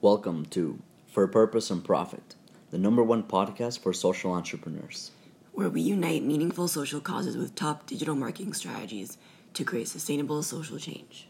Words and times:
Welcome 0.00 0.46
to 0.46 0.78
For 1.12 1.26
Purpose 1.26 1.70
and 1.70 1.84
Profit, 1.84 2.34
the 2.70 2.78
number 2.78 3.02
one 3.02 3.22
podcast 3.22 3.80
for 3.80 3.92
social 3.92 4.32
entrepreneurs. 4.32 5.10
where 5.52 5.68
we 5.68 5.80
unite 5.80 6.22
meaningful 6.22 6.68
social 6.68 7.00
causes 7.00 7.36
with 7.36 7.54
top 7.56 7.84
digital 7.86 8.14
marketing 8.14 8.52
strategies 8.52 9.18
to 9.54 9.64
create 9.64 9.88
sustainable 9.88 10.40
social 10.44 10.78
change. 10.78 11.26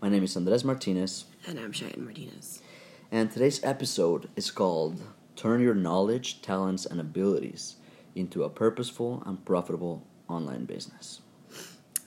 My 0.00 0.10
name 0.10 0.22
is 0.24 0.36
Andres 0.36 0.62
Martinez, 0.64 1.24
And 1.46 1.58
I'm 1.58 1.72
Cheyenne 1.72 2.04
Martinez. 2.04 2.60
and 3.10 3.30
today's 3.30 3.64
episode 3.64 4.28
is 4.36 4.50
called 4.50 5.00
Turn 5.36 5.62
Your 5.62 5.74
Knowledge, 5.74 6.42
Talents, 6.42 6.84
and 6.84 7.00
Abilities 7.00 7.76
into 8.14 8.44
a 8.44 8.50
Purposeful 8.50 9.22
and 9.24 9.42
Profitable 9.46 10.02
Online 10.28 10.66
Business. 10.66 11.20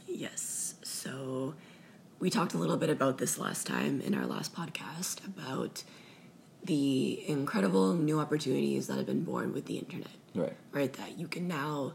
Yes, 0.07 0.75
so 0.83 1.55
we 2.19 2.29
talked 2.29 2.53
a 2.53 2.57
little 2.57 2.77
bit 2.77 2.89
about 2.89 3.17
this 3.17 3.37
last 3.37 3.65
time 3.67 4.01
in 4.01 4.13
our 4.13 4.25
last 4.25 4.53
podcast 4.53 5.25
about 5.25 5.83
the 6.63 7.23
incredible 7.29 7.93
new 7.93 8.19
opportunities 8.19 8.87
that 8.87 8.97
have 8.97 9.05
been 9.05 9.23
born 9.23 9.53
with 9.53 9.65
the 9.65 9.77
internet, 9.77 10.11
Right. 10.35 10.53
right? 10.71 10.91
That 10.93 11.17
you 11.17 11.27
can 11.27 11.47
now 11.47 11.93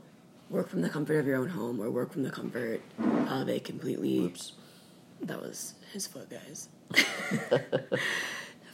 work 0.48 0.68
from 0.68 0.80
the 0.82 0.88
comfort 0.88 1.18
of 1.18 1.26
your 1.26 1.36
own 1.36 1.50
home 1.50 1.80
or 1.80 1.90
work 1.90 2.12
from 2.12 2.22
the 2.22 2.30
comfort 2.30 2.80
of 3.28 3.48
a 3.48 3.60
completely 3.60 4.20
Oops. 4.20 4.52
That 5.22 5.40
was 5.40 5.74
his 5.92 6.06
foot, 6.06 6.28
guys. 6.30 6.68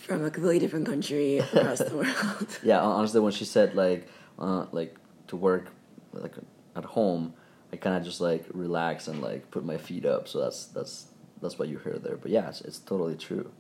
From 0.00 0.24
a 0.24 0.30
completely 0.30 0.58
different 0.58 0.86
country 0.86 1.38
across 1.38 1.78
the 1.78 1.94
world. 1.94 2.58
Yeah, 2.64 2.80
honestly, 2.80 3.20
when 3.20 3.32
she 3.32 3.44
said 3.44 3.74
like, 3.77 4.08
uh, 4.38 4.66
like 4.72 4.96
to 5.28 5.36
work 5.36 5.69
like 6.12 6.34
at 6.74 6.84
home, 6.84 7.34
I 7.72 7.77
kind 7.77 7.96
of 7.96 8.02
just 8.02 8.20
like 8.20 8.44
relax 8.52 9.06
and 9.06 9.20
like 9.22 9.50
put 9.52 9.64
my 9.64 9.77
feet 9.77 10.05
up. 10.06 10.27
So 10.27 10.41
that's 10.41 10.64
that's 10.66 11.06
that's 11.40 11.58
what 11.58 11.68
you 11.68 11.78
heard 11.78 12.02
there. 12.02 12.16
But 12.16 12.30
yeah, 12.30 12.48
it's, 12.48 12.78
totally 12.78 13.16
true. 13.16 13.50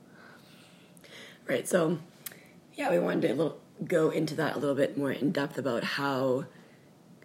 Right, 1.48 1.66
so 1.66 1.98
yeah, 2.74 2.90
we 2.90 2.98
wanted 2.98 3.28
to 3.28 3.34
little, 3.34 3.58
go 3.84 4.10
into 4.10 4.34
that 4.36 4.56
a 4.56 4.58
little 4.58 4.76
bit 4.76 4.96
more 4.96 5.10
in 5.10 5.32
depth 5.32 5.58
about 5.58 5.84
how 5.84 6.44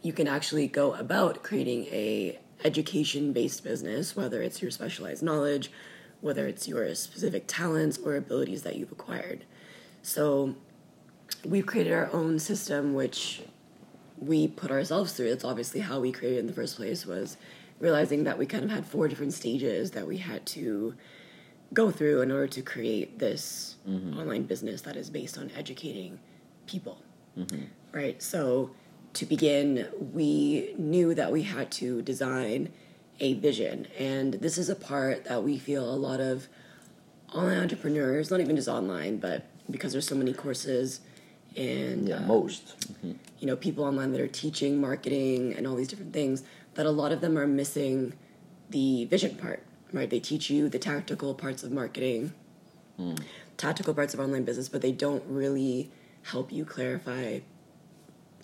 you 0.02 0.14
can 0.14 0.28
actually 0.28 0.68
go 0.68 0.94
about 0.94 1.44
creating 1.44 1.86
a 1.86 2.40
education-based 2.64 3.64
business, 3.64 4.16
whether 4.16 4.42
it's 4.42 4.62
your 4.62 4.72
specialized 4.72 5.22
knowledge, 5.22 5.72
whether 6.22 6.48
it's 6.48 6.68
your 6.68 6.94
specific 6.96 7.44
talents 7.48 7.98
or 7.98 8.16
abilities 8.16 8.64
that 8.64 8.76
you've 8.76 8.92
acquired. 8.92 9.44
So 10.02 10.56
we've 11.44 11.66
created 11.66 11.94
our 11.94 12.10
own 12.14 12.40
system 12.40 12.94
which 12.94 13.44
we 14.18 14.48
put 14.48 14.72
ourselves 14.72 15.14
through. 15.14 15.28
It's 15.28 15.44
obviously 15.44 15.82
how 15.82 16.00
we 16.00 16.12
created 16.12 16.40
in 16.40 16.48
the 16.48 16.54
first 16.54 16.78
place 16.78 17.06
was 17.06 17.38
realizing 17.80 18.24
that 18.24 18.38
we 18.38 18.46
kind 18.46 18.64
of 18.64 18.72
had 18.72 18.86
four 18.86 19.08
different 19.08 19.34
stages 19.34 19.92
that 19.92 20.08
we 20.08 20.18
had 20.18 20.46
to 20.46 20.96
go 21.74 21.92
through 21.92 22.22
in 22.22 22.32
order 22.32 22.48
to 22.48 22.62
create 22.62 23.20
this 23.20 23.76
mm-hmm. 23.88 24.18
online 24.18 24.44
business 24.44 24.82
that 24.82 24.96
is 24.96 25.10
based 25.10 25.38
on 25.38 25.52
educating 25.56 26.20
people. 26.68 27.02
Mm-hmm. 27.38 27.64
Right? 27.92 28.22
So 28.22 28.72
to 29.14 29.26
begin, 29.26 29.88
we 30.14 30.74
knew 30.78 31.14
that 31.16 31.32
we 31.32 31.44
had 31.44 31.72
to 31.72 32.02
design 32.02 32.72
a 33.20 33.34
vision. 33.36 33.88
And 33.98 34.36
this 34.36 34.58
is 34.58 34.70
a 34.70 34.76
part 34.76 35.26
that 35.26 35.44
we 35.44 35.58
feel 35.58 35.90
a 35.90 35.96
lot 35.96 36.20
of 36.20 36.48
online 37.34 37.60
entrepreneurs, 37.60 38.32
not 38.32 38.40
even 38.40 38.56
just 38.56 38.68
online, 38.68 39.18
but 39.18 39.46
because 39.70 39.92
there's 39.92 40.08
so 40.08 40.16
many 40.16 40.34
courses 40.34 41.02
and 41.58 42.08
Yeah, 42.10 42.18
uh, 42.18 42.22
most. 42.22 42.76
you 43.04 43.48
know 43.48 43.56
people 43.56 43.84
online 43.84 44.12
that 44.12 44.22
are 44.22 44.28
teaching 44.28 44.80
marketing 44.80 45.54
and 45.54 45.66
all 45.68 45.76
these 45.76 45.88
different 45.88 46.14
things 46.14 46.44
that 46.76 46.86
a 46.86 46.92
lot 46.92 47.12
of 47.12 47.22
them 47.22 47.38
are 47.38 47.48
missing 47.48 48.14
the 48.70 49.06
vision 49.06 49.36
part 49.36 49.62
right 49.94 50.10
they 50.10 50.20
teach 50.20 50.50
you 50.50 50.68
the 50.70 50.80
tactical 50.80 51.34
parts 51.34 51.64
of 51.64 51.72
marketing 51.72 52.34
tactical 53.58 53.94
parts 53.94 54.14
of 54.14 54.20
online 54.20 54.44
business 54.44 54.70
but 54.70 54.82
they 54.82 54.92
don't 54.92 55.24
really 55.28 55.90
help 56.24 56.52
you 56.52 56.66
clarify 56.66 57.40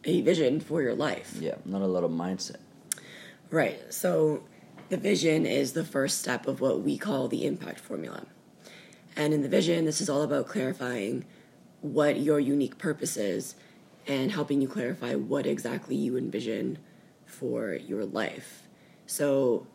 a 0.06 0.22
vision 0.22 0.60
for 0.60 0.82
your 0.82 0.94
life 0.96 1.36
Yeah, 1.40 1.56
not 1.66 1.82
a 1.82 1.88
lot 1.88 2.04
of 2.04 2.12
mindset. 2.12 2.58
Right. 3.50 3.94
So 3.94 4.44
the 4.90 4.98
vision 4.98 5.46
is 5.46 5.74
the 5.74 5.84
first 5.84 6.20
step 6.20 6.48
of 6.48 6.62
what 6.62 6.82
we 6.82 6.98
call 6.98 7.28
the 7.28 7.46
impact 7.46 7.80
formula. 7.80 8.26
And 9.16 9.34
in 9.34 9.42
the 9.42 9.50
vision, 9.50 9.86
this 9.86 10.00
is 10.02 10.10
all 10.10 10.22
about 10.22 10.48
clarifying 10.48 11.26
what 11.82 12.20
your 12.20 12.40
unique 12.40 12.78
purpose 12.78 13.18
is 13.18 13.56
and 14.08 14.32
helping 14.32 14.62
you 14.62 14.68
clarify 14.68 15.16
what 15.16 15.46
exactly 15.46 15.96
you 15.96 16.18
envision 16.18 16.78
for 17.26 17.74
your 17.74 18.06
life. 18.06 18.64
So, 19.06 19.68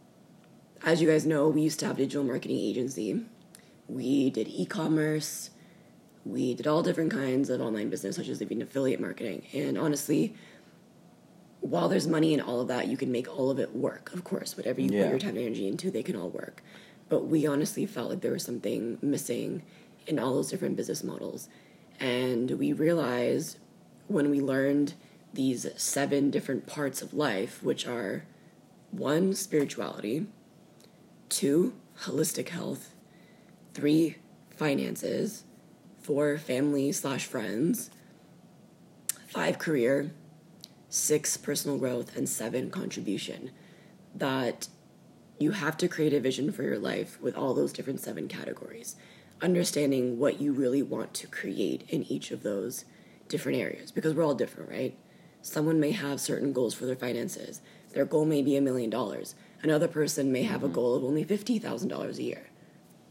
as 0.84 1.00
you 1.00 1.08
guys 1.08 1.26
know, 1.26 1.48
we 1.48 1.62
used 1.62 1.80
to 1.80 1.86
have 1.86 1.96
a 1.96 1.98
digital 1.98 2.24
marketing 2.24 2.58
agency. 2.58 3.24
We 3.88 4.30
did 4.30 4.48
e 4.48 4.66
commerce. 4.66 5.50
We 6.24 6.54
did 6.54 6.66
all 6.66 6.82
different 6.82 7.12
kinds 7.12 7.50
of 7.50 7.60
online 7.60 7.88
business, 7.88 8.16
such 8.16 8.28
as 8.28 8.42
even 8.42 8.60
affiliate 8.60 9.00
marketing. 9.00 9.46
And 9.52 9.78
honestly, 9.78 10.34
while 11.60 11.88
there's 11.88 12.06
money 12.06 12.34
in 12.34 12.40
all 12.40 12.60
of 12.60 12.68
that, 12.68 12.88
you 12.88 12.96
can 12.96 13.12
make 13.12 13.28
all 13.28 13.50
of 13.50 13.58
it 13.58 13.74
work. 13.74 14.12
Of 14.12 14.24
course, 14.24 14.56
whatever 14.56 14.80
you 14.80 14.90
Yeah. 14.90 15.02
put 15.02 15.10
your 15.10 15.18
time 15.18 15.36
and 15.36 15.46
energy 15.46 15.68
into, 15.68 15.90
they 15.90 16.02
can 16.02 16.16
all 16.16 16.30
work. 16.30 16.62
But 17.08 17.26
we 17.26 17.46
honestly 17.46 17.86
felt 17.86 18.10
like 18.10 18.20
there 18.20 18.32
was 18.32 18.42
something 18.42 18.98
missing 19.00 19.62
in 20.06 20.18
all 20.18 20.34
those 20.34 20.50
different 20.50 20.76
business 20.76 21.02
models. 21.04 21.48
And 21.98 22.52
we 22.52 22.72
realized 22.72 23.58
when 24.08 24.30
we 24.30 24.40
learned 24.40 24.94
these 25.32 25.66
seven 25.76 26.30
different 26.30 26.66
parts 26.66 27.02
of 27.02 27.14
life, 27.14 27.62
which 27.62 27.86
are 27.86 28.24
one, 28.90 29.34
spirituality, 29.34 30.26
two, 31.28 31.74
holistic 32.02 32.48
health, 32.48 32.94
three, 33.74 34.16
finances, 34.50 35.44
four, 36.00 36.38
family 36.38 36.92
slash 36.92 37.26
friends, 37.26 37.90
five, 39.26 39.58
career, 39.58 40.12
six 40.88 41.36
personal 41.36 41.78
growth 41.78 42.16
and 42.16 42.28
seven 42.28 42.70
contribution. 42.70 43.50
That 44.14 44.68
you 45.38 45.50
have 45.50 45.76
to 45.78 45.88
create 45.88 46.14
a 46.14 46.20
vision 46.20 46.50
for 46.52 46.62
your 46.62 46.78
life 46.78 47.20
with 47.20 47.36
all 47.36 47.52
those 47.52 47.72
different 47.72 48.00
seven 48.00 48.28
categories 48.28 48.96
understanding 49.42 50.18
what 50.18 50.40
you 50.40 50.52
really 50.52 50.82
want 50.82 51.12
to 51.14 51.26
create 51.26 51.84
in 51.88 52.02
each 52.04 52.30
of 52.30 52.42
those 52.42 52.84
different 53.28 53.58
areas 53.58 53.90
because 53.90 54.14
we're 54.14 54.24
all 54.24 54.34
different 54.34 54.70
right 54.70 54.96
someone 55.42 55.78
may 55.78 55.90
have 55.90 56.20
certain 56.20 56.52
goals 56.52 56.74
for 56.74 56.86
their 56.86 56.96
finances 56.96 57.60
their 57.92 58.04
goal 58.04 58.24
may 58.24 58.42
be 58.42 58.56
a 58.56 58.60
million 58.60 58.88
dollars 58.90 59.34
another 59.62 59.88
person 59.88 60.32
may 60.32 60.42
have 60.44 60.62
a 60.62 60.66
mm-hmm. 60.66 60.74
goal 60.74 60.94
of 60.94 61.04
only 61.04 61.24
$50000 61.24 62.18
a 62.18 62.22
year 62.22 62.46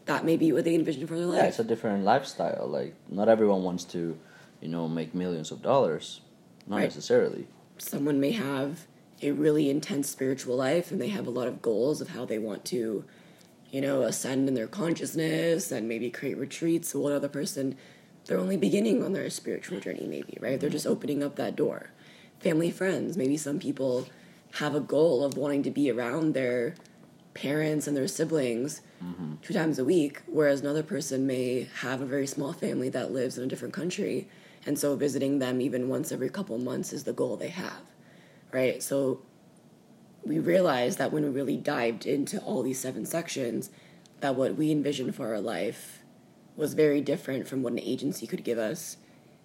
that 0.06 0.24
may 0.24 0.38
be 0.38 0.52
what 0.52 0.63
they 0.63 0.75
envision 0.75 1.06
for 1.08 1.18
their 1.18 1.25
life 1.25 1.38
Yeah, 1.41 1.47
it's 1.47 1.59
a 1.59 1.63
different 1.63 2.03
lifestyle. 2.03 2.68
Like 2.68 2.96
not 3.09 3.28
everyone 3.28 3.63
wants 3.63 3.84
to, 3.86 4.18
you 4.62 4.68
know, 4.68 4.88
make 4.88 5.13
millions 5.13 5.52
of 5.52 5.62
dollars. 5.62 6.22
Not 6.68 6.78
Right. 6.78 6.84
necessarily. 6.84 7.47
someone 7.78 8.19
may 8.19 8.31
have 8.31 8.88
a 9.22 9.31
really 9.31 9.69
intense 9.69 10.09
spiritual 10.09 10.56
life 10.56 10.92
and 10.92 11.02
they 11.02 11.09
have 11.09 11.28
a 11.28 11.30
lot 11.30 11.47
of 11.47 11.62
goals 11.62 12.02
of 12.02 12.09
how 12.09 12.24
they 12.25 12.38
want 12.40 12.63
to 12.66 13.03
you 13.75 13.81
know 13.81 14.03
ascend 14.03 14.47
in 14.47 14.53
their 14.53 14.68
consciousness 14.68 15.72
and 15.72 15.88
maybe 15.88 16.09
create 16.09 16.38
retreats 16.38 16.96
while 16.96 17.08
another 17.08 17.28
person 17.28 17.75
they're 18.25 18.40
only 18.40 18.58
beginning 18.58 19.03
on 19.03 19.12
their 19.12 19.30
spiritual 19.30 19.80
journey 19.80 20.08
maybe 20.08 20.38
right? 20.40 20.59
They're 20.59 20.78
just 20.78 20.88
opening 20.88 21.22
up 21.22 21.36
that 21.36 21.58
door. 21.58 21.90
Family 22.40 22.72
friends 22.72 23.18
maybe 23.18 23.38
some 23.38 23.59
people 23.59 24.08
have 24.59 24.74
a 24.75 24.80
goal 24.80 25.25
of 25.25 25.36
wanting 25.36 25.63
to 25.63 25.72
be 25.72 25.91
around 25.91 26.34
their 26.34 26.75
parents 27.34 27.86
and 27.86 27.96
their 27.96 28.08
siblings 28.08 28.81
mm-hmm. 29.03 29.34
two 29.41 29.53
times 29.53 29.78
a 29.78 29.86
week, 29.86 30.22
whereas 30.25 30.62
another 30.62 30.84
person 30.84 31.28
may 31.28 31.68
have 31.81 32.00
a 32.02 32.06
very 32.06 32.25
small 32.25 32.53
family 32.53 32.90
that 32.90 33.12
lives 33.12 33.38
in 33.38 33.44
a 33.44 33.47
different 33.47 33.74
country, 33.74 34.28
and 34.66 34.80
so 34.80 34.96
visiting 34.96 35.40
them 35.40 35.59
even 35.59 35.90
once 35.90 36.13
every 36.13 36.30
couple 36.30 36.57
months 36.57 36.94
is 36.94 37.03
the 37.03 37.12
goal 37.12 37.36
they 37.36 37.50
have, 37.50 37.81
right? 38.53 38.81
So 38.81 39.22
we 40.25 40.40
realized 40.40 40.97
that 40.97 41.12
when 41.12 41.24
we 41.24 41.30
really 41.30 41.58
dived 41.58 42.06
into 42.06 42.40
all 42.40 42.63
these 42.63 42.80
seven 42.80 43.06
sections, 43.06 43.69
that 44.22 44.36
what 44.36 44.56
we 44.56 44.72
envisioned 44.72 45.16
for 45.16 45.28
our 45.28 45.40
life 45.40 46.03
was 46.56 46.74
very 46.74 47.02
different 47.02 47.47
from 47.47 47.62
what 47.62 47.74
an 47.74 47.80
agency 47.80 48.25
could 48.25 48.44
give 48.44 48.57
us. 48.57 48.98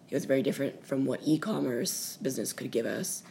It 0.08 0.14
was 0.14 0.24
very 0.24 0.42
different 0.42 0.86
from 0.86 1.04
what 1.04 1.20
e-commerce 1.24 2.18
business 2.22 2.52
could 2.52 2.70
give 2.70 2.86
us. 2.86 3.22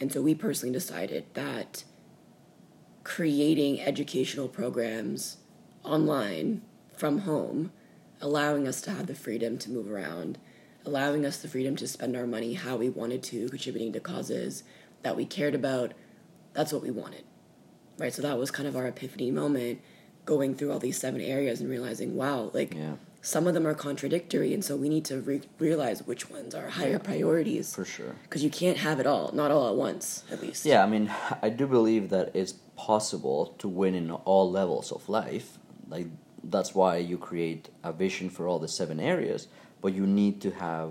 And 0.00 0.12
so 0.12 0.20
we 0.20 0.34
personally 0.34 0.72
decided 0.72 1.24
that 1.34 1.84
creating 3.04 3.80
educational 3.80 4.48
programs 4.48 5.36
online 5.84 6.62
from 6.96 7.20
home, 7.20 7.70
allowing 8.20 8.66
us 8.66 8.80
to 8.82 8.90
have 8.90 9.06
the 9.06 9.14
freedom 9.14 9.58
to 9.58 9.70
move 9.70 9.90
around, 9.90 10.38
allowing 10.84 11.24
us 11.24 11.38
the 11.38 11.48
freedom 11.48 11.76
to 11.76 11.86
spend 11.86 12.16
our 12.16 12.26
money 12.26 12.54
how 12.54 12.76
we 12.76 12.88
wanted 12.88 13.22
to, 13.22 13.48
contributing 13.48 13.92
to 13.92 14.00
causes 14.00 14.64
that 15.02 15.16
we 15.16 15.24
cared 15.24 15.54
about. 15.54 15.92
That's 16.56 16.72
what 16.72 16.82
we 16.82 16.90
wanted. 16.90 17.24
Right? 17.98 18.12
So 18.12 18.22
that 18.22 18.38
was 18.38 18.50
kind 18.50 18.66
of 18.68 18.76
our 18.76 18.86
epiphany 18.86 19.30
moment 19.30 19.80
going 20.24 20.54
through 20.54 20.72
all 20.72 20.78
these 20.78 20.98
seven 20.98 21.20
areas 21.20 21.60
and 21.60 21.70
realizing, 21.70 22.16
wow, 22.16 22.50
like 22.52 22.74
Yeah. 22.74 22.94
some 23.22 23.46
of 23.46 23.54
them 23.54 23.66
are 23.66 23.74
contradictory. 23.74 24.52
And 24.54 24.64
so 24.64 24.76
we 24.76 24.88
need 24.88 25.04
to 25.06 25.20
re- 25.20 25.42
realize 25.58 26.02
which 26.06 26.28
ones 26.30 26.54
are 26.54 26.68
higher 26.68 26.98
priorities. 26.98 27.74
For 27.74 27.84
sure. 27.84 28.16
Because 28.24 28.42
you 28.42 28.50
can't 28.50 28.78
have 28.78 28.98
it 29.00 29.06
all, 29.06 29.30
not 29.32 29.50
all 29.50 29.68
at 29.68 29.76
once, 29.76 30.24
at 30.30 30.42
least. 30.42 30.64
Yeah, 30.66 30.82
I 30.82 30.86
mean, 30.86 31.12
I 31.42 31.48
do 31.50 31.66
believe 31.66 32.08
that 32.10 32.34
it's 32.34 32.54
possible 32.76 33.54
to 33.58 33.68
win 33.68 33.94
in 33.94 34.10
all 34.10 34.50
levels 34.50 34.90
of 34.90 35.08
life. 35.08 35.58
Like 35.88 36.08
that's 36.42 36.74
why 36.74 36.96
you 36.98 37.18
create 37.18 37.68
a 37.84 37.92
vision 37.92 38.30
for 38.30 38.46
all 38.48 38.58
the 38.58 38.68
seven 38.68 39.00
areas 39.00 39.48
but 39.82 39.94
you 39.94 40.06
need 40.06 40.40
to 40.40 40.50
have 40.52 40.90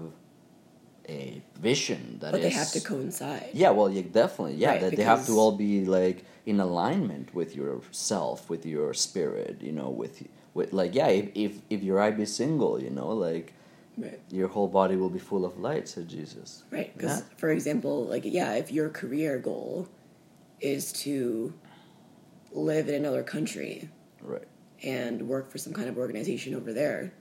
a 1.09 1.41
vision 1.59 2.17
that 2.19 2.31
but 2.31 2.41
they 2.41 2.49
have 2.49 2.71
to 2.71 2.79
coincide. 2.81 3.49
yeah 3.53 3.69
well 3.69 3.89
yeah, 3.89 4.01
definitely 4.01 4.55
yeah 4.55 4.69
Right, 4.71 4.81
that 4.81 4.95
they 4.95 5.03
have 5.03 5.25
to 5.27 5.37
all 5.39 5.51
be 5.51 5.85
like 5.85 6.25
in 6.45 6.59
alignment 6.59 7.33
with 7.33 7.55
yourself 7.55 8.49
with 8.49 8.65
your 8.65 8.93
spirit 8.93 9.61
you 9.61 9.71
know 9.71 9.89
with 9.89 10.23
with 10.53 10.73
like 10.73 10.95
yeah 10.95 11.07
if 11.07 11.29
if, 11.35 11.51
if 11.69 11.83
your 11.83 11.99
eye 12.01 12.11
be 12.11 12.25
single 12.25 12.81
you 12.81 12.89
know 12.89 13.09
like 13.09 13.53
Right. 13.97 14.19
your 14.29 14.49
whole 14.49 14.67
body 14.67 14.97
will 14.97 15.09
be 15.09 15.19
full 15.19 15.45
of 15.45 15.57
light 15.57 15.87
said 15.87 16.09
jesus 16.09 16.63
Right. 16.69 16.91
Because, 16.93 17.19
Yeah. 17.21 17.25
for 17.37 17.49
example, 17.49 18.03
like, 18.05 18.25
yeah, 18.25 18.55
if 18.55 18.69
your 18.69 18.89
career 18.89 19.37
goal 19.39 19.87
is 20.59 20.91
to 21.03 21.53
live 22.51 22.89
in 22.89 22.95
another 22.95 23.23
country 23.23 23.89
right 24.21 24.47
and 24.83 25.29
work 25.29 25.49
for 25.49 25.57
some 25.57 25.71
kind 25.71 25.87
of 25.87 25.97
organization 25.97 26.53
over 26.55 26.73
there, 26.73 27.13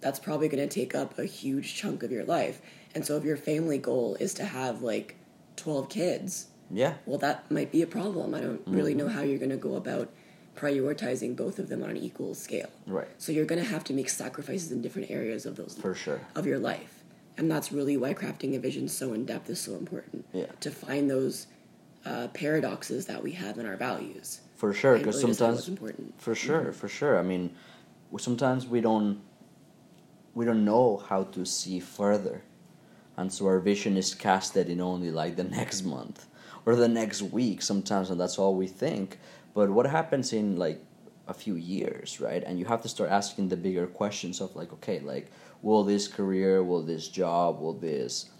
that's 0.00 0.18
probably 0.20 0.46
going 0.48 0.66
to 0.68 0.72
take 0.72 0.94
up 0.94 1.18
a 1.18 1.24
huge 1.24 1.74
chunk 1.74 2.02
of 2.04 2.10
your 2.12 2.24
life. 2.24 2.62
And 2.94 3.04
so, 3.06 3.16
if 3.16 3.24
your 3.24 3.36
family 3.36 3.78
goal 3.78 4.16
is 4.20 4.34
to 4.34 4.44
have 4.44 4.82
like 4.82 5.16
12 5.56 5.88
kids, 5.88 6.46
yeah 6.70 6.94
well, 7.06 7.18
that 7.18 7.50
might 7.50 7.70
be 7.72 7.82
a 7.82 7.86
problem. 7.86 8.34
I 8.34 8.40
don't 8.40 8.62
really 8.66 8.94
know 8.94 9.08
how 9.08 9.22
you're 9.22 9.38
going 9.38 9.50
to 9.50 9.56
go 9.56 9.74
about 9.74 10.10
prioritizing 10.56 11.36
both 11.36 11.58
of 11.58 11.68
them 11.68 11.82
on 11.82 11.90
an 11.90 11.96
equal 11.96 12.34
scale. 12.34 12.70
right 12.86 13.08
So, 13.18 13.32
you're 13.32 13.46
going 13.46 13.62
to 13.62 13.68
have 13.68 13.84
to 13.84 13.92
make 13.92 14.08
sacrifices 14.08 14.72
in 14.72 14.82
different 14.82 15.10
areas 15.10 15.46
of 15.46 15.56
those 15.56 15.76
for 15.80 15.94
sure 15.94 16.20
of 16.34 16.46
your 16.46 16.58
life. 16.58 17.02
And 17.36 17.50
that's 17.50 17.72
really 17.72 17.96
why 17.96 18.12
crafting 18.12 18.54
a 18.54 18.58
vision 18.58 18.88
so 18.88 19.14
in 19.14 19.24
depth 19.24 19.48
is 19.48 19.60
so 19.60 19.76
important. 19.76 20.26
Yeah. 20.32 20.46
To 20.60 20.70
find 20.70 21.08
those 21.08 21.46
uh, 22.04 22.28
paradoxes 22.34 23.06
that 23.06 23.22
we 23.22 23.32
have 23.32 23.58
in 23.58 23.66
our 23.66 23.76
values. 23.76 24.40
for 24.56 24.72
sure 24.74 24.98
because 24.98 25.22
really 25.22 25.34
sometimes 25.34 25.68
important. 25.68 26.20
For 26.20 26.34
sure, 26.34 26.72
for 26.72 26.88
sure. 26.88 27.18
I 27.18 27.22
mean, 27.22 27.54
sometimes 28.18 28.66
we 28.66 28.80
don't 28.80 29.20
we 30.34 30.44
don't 30.44 30.64
know 30.64 30.96
how 31.08 31.24
to 31.24 31.44
see 31.44 31.80
further, 31.80 32.42
and 33.20 33.30
so 33.30 33.46
our 33.46 33.60
vision 33.60 33.98
is 33.98 34.14
casted 34.14 34.70
in 34.70 34.80
only 34.80 35.10
like 35.10 35.36
the 35.36 35.44
next 35.44 35.82
month 35.84 36.26
or 36.64 36.74
the 36.74 36.88
next 36.88 37.20
week 37.20 37.60
sometimes, 37.60 38.08
and 38.08 38.18
that's 38.18 38.38
all 38.38 38.54
we 38.54 38.66
think. 38.66 39.18
But 39.52 39.68
what 39.68 39.86
happens 39.86 40.32
in 40.32 40.56
like 40.56 40.80
a 41.28 41.34
few 41.34 41.54
years, 41.54 42.18
right? 42.18 42.42
And 42.42 42.58
you 42.58 42.64
have 42.64 42.80
to 42.82 42.88
start 42.88 43.10
asking 43.10 43.50
the 43.50 43.58
bigger 43.58 43.86
questions 43.86 44.40
of 44.40 44.56
like, 44.56 44.72
okay, 44.72 45.00
like, 45.00 45.30
will 45.60 45.84
this 45.84 46.08
career, 46.08 46.64
will 46.64 46.82
this 46.82 47.08
job, 47.08 47.60
will 47.60 47.74
this, 47.74 48.30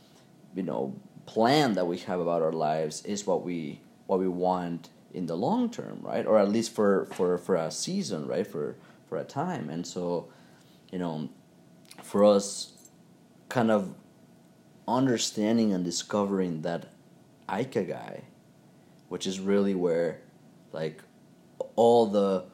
you 0.54 0.62
know, 0.62 0.94
plan 1.26 1.74
that 1.74 1.86
we 1.86 1.98
have 1.98 2.18
about 2.18 2.40
our 2.40 2.52
lives 2.52 3.04
is 3.04 3.26
what 3.26 3.44
we 3.44 3.80
what 4.06 4.18
we 4.18 4.28
want 4.28 4.88
in 5.12 5.26
the 5.26 5.36
long 5.36 5.70
term, 5.70 6.00
right? 6.00 6.24
Or 6.26 6.38
at 6.38 6.48
least 6.48 6.74
for 6.74 7.04
for 7.12 7.36
for 7.36 7.54
a 7.54 7.70
season, 7.70 8.26
right? 8.26 8.46
For 8.46 8.76
for 9.08 9.18
a 9.18 9.24
time, 9.24 9.68
and 9.68 9.86
so, 9.86 10.28
you 10.90 10.98
know, 10.98 11.28
for 12.02 12.24
us, 12.24 12.72
kind 13.50 13.70
of 13.70 13.94
understanding 14.96 15.72
and 15.72 15.84
discovering 15.84 16.62
that 16.62 16.87
ikigai, 17.48 18.22
which 19.08 19.26
is 19.26 19.40
really 19.40 19.75
where, 19.75 20.20
like, 20.72 21.02
all 21.76 22.06
the 22.06 22.44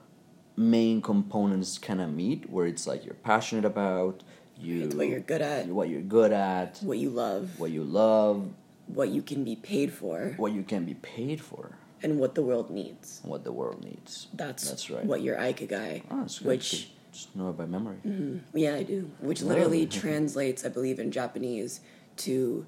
main 0.57 1.03
components 1.03 1.79
kind 1.79 2.01
of 2.01 2.13
meet, 2.13 2.49
where 2.51 2.67
it's 2.67 2.87
like 2.87 3.05
you're 3.05 3.15
passionate 3.15 3.65
about 3.65 4.23
you, 4.59 4.89
what 4.89 5.09
you're 5.09 5.21
good 5.21 5.43
at, 5.43 5.67
what 5.67 5.89
you're 5.89 6.01
good 6.01 6.33
at, 6.33 6.79
what 6.83 6.99
you 6.99 7.11
love, 7.11 7.59
what 7.59 7.71
you 7.71 7.83
love, 7.85 8.49
what 8.87 9.09
you 9.11 9.21
can 9.23 9.45
be 9.45 9.57
paid 9.57 9.93
for, 9.93 10.35
what 10.39 10.53
you 10.53 10.63
can 10.63 10.85
be 10.85 10.95
paid 10.95 11.41
for, 11.41 11.77
and 12.03 12.19
what 12.19 12.35
the 12.35 12.43
world 12.43 12.71
needs. 12.71 13.21
what 13.25 13.45
the 13.45 13.53
world 13.53 13.85
needs. 13.85 14.29
That's, 14.33 14.69
That's 14.69 14.89
right. 14.91 15.05
what 15.05 15.21
your 15.23 15.37
ikigai, 15.37 16.03
Oh, 16.11 16.21
that's 16.21 16.39
good. 16.39 16.49
which 16.49 16.91
Just 17.13 17.35
know 17.37 17.51
it 17.51 17.57
by 17.59 17.67
memory. 17.67 17.97
Mm-hmm. 18.07 18.57
yeah, 18.57 18.77
I 18.77 18.83
do, 18.83 19.11
which 19.21 19.43
literally 19.43 19.87
translates, 20.03 20.65
I 20.65 20.69
believe, 20.71 20.99
in 20.99 21.11
Japanese 21.11 21.81
to 22.19 22.67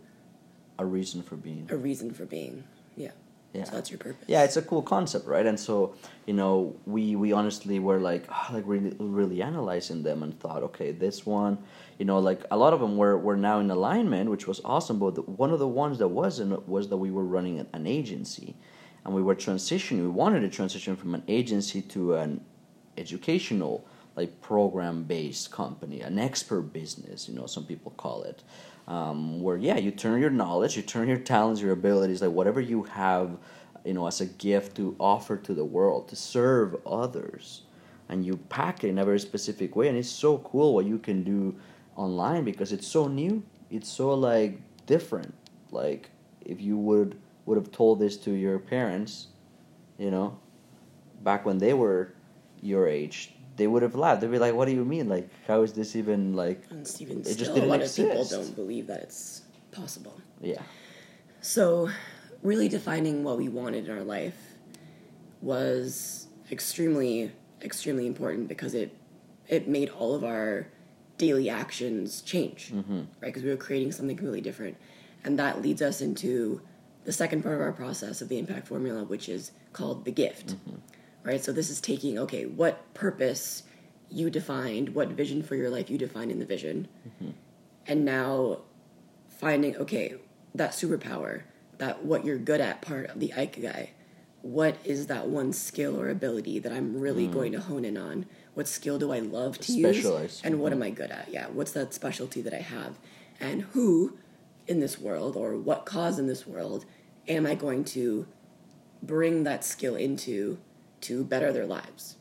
A 0.79 0.85
reason 0.85 1.23
for 1.23 1.37
being. 1.37 1.67
a 1.71 1.77
reason 1.77 2.13
for 2.13 2.25
being. 2.27 2.65
Yeah. 2.97 3.11
Yeah. 3.55 3.65
So 3.65 3.73
that's 3.77 3.91
your 3.91 3.99
purpose. 3.99 4.25
Yeah, 4.29 4.45
it's 4.45 4.59
a 4.59 4.63
cool 4.63 4.83
concept, 4.83 5.27
right? 5.27 5.47
And 5.47 5.59
so, 5.59 5.95
you 6.27 6.35
know, 6.35 6.77
we 6.85 7.17
we 7.17 7.33
honestly 7.33 7.79
were 7.79 7.99
like, 7.99 8.25
ah, 8.29 8.51
like 8.53 8.65
really 8.67 8.95
really 8.99 9.41
analyzing 9.43 10.03
them 10.03 10.23
and 10.23 10.39
thought, 10.39 10.63
okay, 10.63 10.93
this 10.93 11.25
one, 11.25 11.59
you 11.99 12.05
know, 12.05 12.19
like 12.19 12.45
a 12.51 12.57
lot 12.57 12.73
of 12.75 12.81
them 12.81 12.97
were 12.99 13.17
were 13.17 13.37
now 13.39 13.59
in 13.61 13.71
alignment, 13.71 14.31
which 14.31 14.47
was 14.47 14.61
awesome. 14.65 14.99
But 14.99 15.15
the, 15.15 15.23
one 15.23 15.51
of 15.51 15.59
the 15.59 15.69
ones 15.69 15.99
that 15.99 16.09
wasn't 16.09 16.69
was 16.69 16.89
that 16.91 16.99
we 16.99 17.11
were 17.11 17.25
running 17.25 17.59
an, 17.59 17.67
an 17.73 17.87
agency, 17.87 18.55
and 19.05 19.15
we 19.15 19.23
were 19.23 19.35
transitioning. 19.35 20.03
We 20.03 20.09
wanted 20.09 20.41
to 20.41 20.51
transition 20.51 20.95
from 20.95 21.15
an 21.15 21.23
agency 21.27 21.81
to 21.95 22.15
an 22.17 22.45
educational 22.99 23.85
like 24.19 24.41
program 24.41 25.05
based 25.05 25.53
company, 25.53 26.01
an 26.01 26.19
expert 26.19 26.73
business, 26.73 27.29
you 27.29 27.37
know, 27.37 27.47
some 27.47 27.65
people 27.65 27.93
call 27.93 28.25
it. 28.25 28.43
Um, 28.89 29.41
where 29.41 29.57
yeah, 29.57 29.79
you 29.79 29.93
turn 29.93 30.21
your 30.21 30.31
knowledge, 30.31 30.77
you 30.77 30.83
turn 30.83 31.07
your 31.07 31.19
talents, 31.19 31.61
your 31.61 31.71
abilities, 31.71 32.21
like 32.21 32.33
whatever 32.33 32.61
you 32.61 32.83
have, 32.83 33.39
you 33.85 33.95
know, 33.95 34.09
as 34.09 34.21
a 34.21 34.27
gift 34.27 34.77
to 34.77 34.97
offer 34.99 35.37
to 35.37 35.55
the 35.55 35.65
world, 35.65 36.09
to 36.09 36.17
serve 36.17 36.75
others, 36.85 37.63
and 38.09 38.27
you 38.27 38.39
pack 38.49 38.83
it 38.83 38.89
in 38.89 38.99
a 38.99 39.05
very 39.05 39.21
specific 39.21 39.77
way, 39.77 39.87
and 39.87 39.97
it's 39.97 40.11
so 40.11 40.39
cool 40.39 40.75
what 40.75 40.85
you 40.85 40.99
can 40.99 41.23
do 41.23 41.55
online 41.95 42.43
because 42.43 42.73
it's 42.73 42.89
so 42.89 43.07
new, 43.07 43.41
it's 43.71 43.89
so 43.89 44.15
like 44.15 44.59
different. 44.87 45.33
Like 45.71 46.11
if 46.45 46.61
you 46.61 46.77
would 46.77 47.17
would 47.47 47.57
have 47.57 47.71
told 47.71 48.01
this 48.01 48.17
to 48.17 48.33
your 48.33 48.59
parents, 48.59 49.29
you 49.97 50.11
know, 50.11 50.37
back 51.23 51.47
when 51.47 51.59
they 51.59 51.73
were 51.73 52.15
your 52.61 52.89
age, 52.89 53.38
they 53.59 53.67
would 53.67 53.83
have 53.83 53.95
laughed. 53.95 54.23
They'd 54.23 54.31
be 54.31 54.39
like, 54.39 54.55
"What 54.55 54.67
do 54.67 54.73
you 54.73 54.85
mean? 54.85 55.09
Like, 55.09 55.29
how 55.47 55.63
is 55.63 55.75
this 55.75 55.95
even 55.95 56.35
like?" 56.35 56.63
And 56.71 56.89
even 57.01 57.21
It 57.21 57.25
just 57.25 57.39
still, 57.39 57.51
a 57.51 57.55
didn't 57.57 57.69
lot 57.69 57.83
of 57.83 57.95
people 57.95 58.25
don't 58.25 58.57
believe 58.57 58.87
that 58.87 59.01
it's 59.03 59.43
possible. 59.71 60.21
Yeah, 60.41 60.63
So, 61.41 61.91
really 62.43 62.69
defining 62.69 63.25
what 63.25 63.37
we 63.37 63.49
wanted 63.49 63.87
in 63.87 63.91
our 63.91 64.05
life 64.05 64.39
was 65.43 66.29
extremely, 66.51 67.33
extremely 67.63 68.07
important 68.07 68.49
because 68.49 68.75
it 68.75 68.97
it 69.49 69.69
made 69.69 69.91
all 69.91 70.15
of 70.15 70.25
our 70.25 70.69
daily 71.17 71.51
actions 71.51 72.23
change, 72.23 72.71
mm-hmm. 72.73 72.99
right? 72.99 73.07
Because 73.21 73.43
we 73.43 73.51
were 73.51 73.57
creating 73.57 73.93
something 73.93 74.17
really 74.19 74.41
different, 74.41 74.77
and 75.25 75.39
that 75.39 75.61
leads 75.63 75.83
us 75.83 76.01
into 76.01 76.61
the 77.05 77.13
second 77.13 77.43
part 77.43 77.55
of 77.57 77.61
our 77.61 77.73
process 77.73 78.21
of 78.21 78.29
the 78.29 78.39
impact 78.39 78.69
formula, 78.69 79.03
which 79.03 79.29
is 79.29 79.53
called 79.73 80.05
the 80.05 80.13
gift, 80.13 80.49
mm-hmm. 80.49 80.77
Right? 81.29 81.45
So 81.45 81.53
this 81.53 81.69
is 81.69 81.81
taking 81.81 82.19
okay, 82.19 82.47
what 82.47 82.93
purpose 82.95 83.63
you 84.11 84.31
defined, 84.31 84.95
what 84.95 85.09
vision 85.09 85.43
for 85.43 85.55
your 85.55 85.69
life 85.69 85.91
you 85.91 85.99
defined 85.99 86.31
in 86.31 86.39
the 86.39 86.47
vision, 86.47 86.89
mm-hmm. 87.07 87.33
and 87.87 88.05
now 88.05 88.63
finding 89.29 89.77
okay 89.77 90.15
that 90.55 90.71
superpower 90.73 91.43
that 91.77 92.05
what 92.05 92.25
you're 92.25 92.39
good 92.39 92.61
at 92.61 92.83
part 92.83 93.09
of 93.09 93.21
the 93.21 93.33
ikigai 93.37 93.91
what 94.43 94.77
is 94.85 95.07
that 95.07 95.29
one 95.29 95.53
skill 95.53 96.01
or 96.01 96.09
ability 96.09 96.59
that 96.59 96.73
i'm 96.73 96.99
really 96.99 97.29
mm. 97.29 97.33
going 97.33 97.53
to 97.53 97.61
hone 97.61 97.85
in 97.85 97.97
on? 97.97 98.27
What 98.55 98.67
skill 98.67 98.99
do 98.99 99.13
i 99.13 99.21
love 99.21 99.59
to 99.59 99.73
use? 99.73 99.97
Specialize. 99.97 100.41
and 100.43 100.59
what 100.59 100.73
mm-hmm. 100.73 100.83
am 100.83 100.89
i 100.89 100.91
good 100.91 101.11
at? 101.11 101.29
Yeah 101.31 101.47
what's 101.49 101.73
that 101.73 101.95
specialty 101.95 102.41
that 102.43 102.55
i 102.55 102.61
have? 102.61 102.99
And 103.39 103.63
who 103.63 104.19
in 104.67 104.81
this 104.81 104.99
world 104.99 105.37
or 105.37 105.57
what 105.57 105.85
cause 105.85 106.19
in 106.19 106.27
this 106.27 106.47
world 106.47 106.85
am 107.29 107.47
i 107.47 107.55
going 107.55 107.85
to 107.97 108.27
bring 109.03 109.45
that 109.45 109.65
skill 109.65 109.95
into 109.95 110.59
to 111.01 111.25
better 111.25 111.53
their 111.53 111.67
lives 111.67 112.17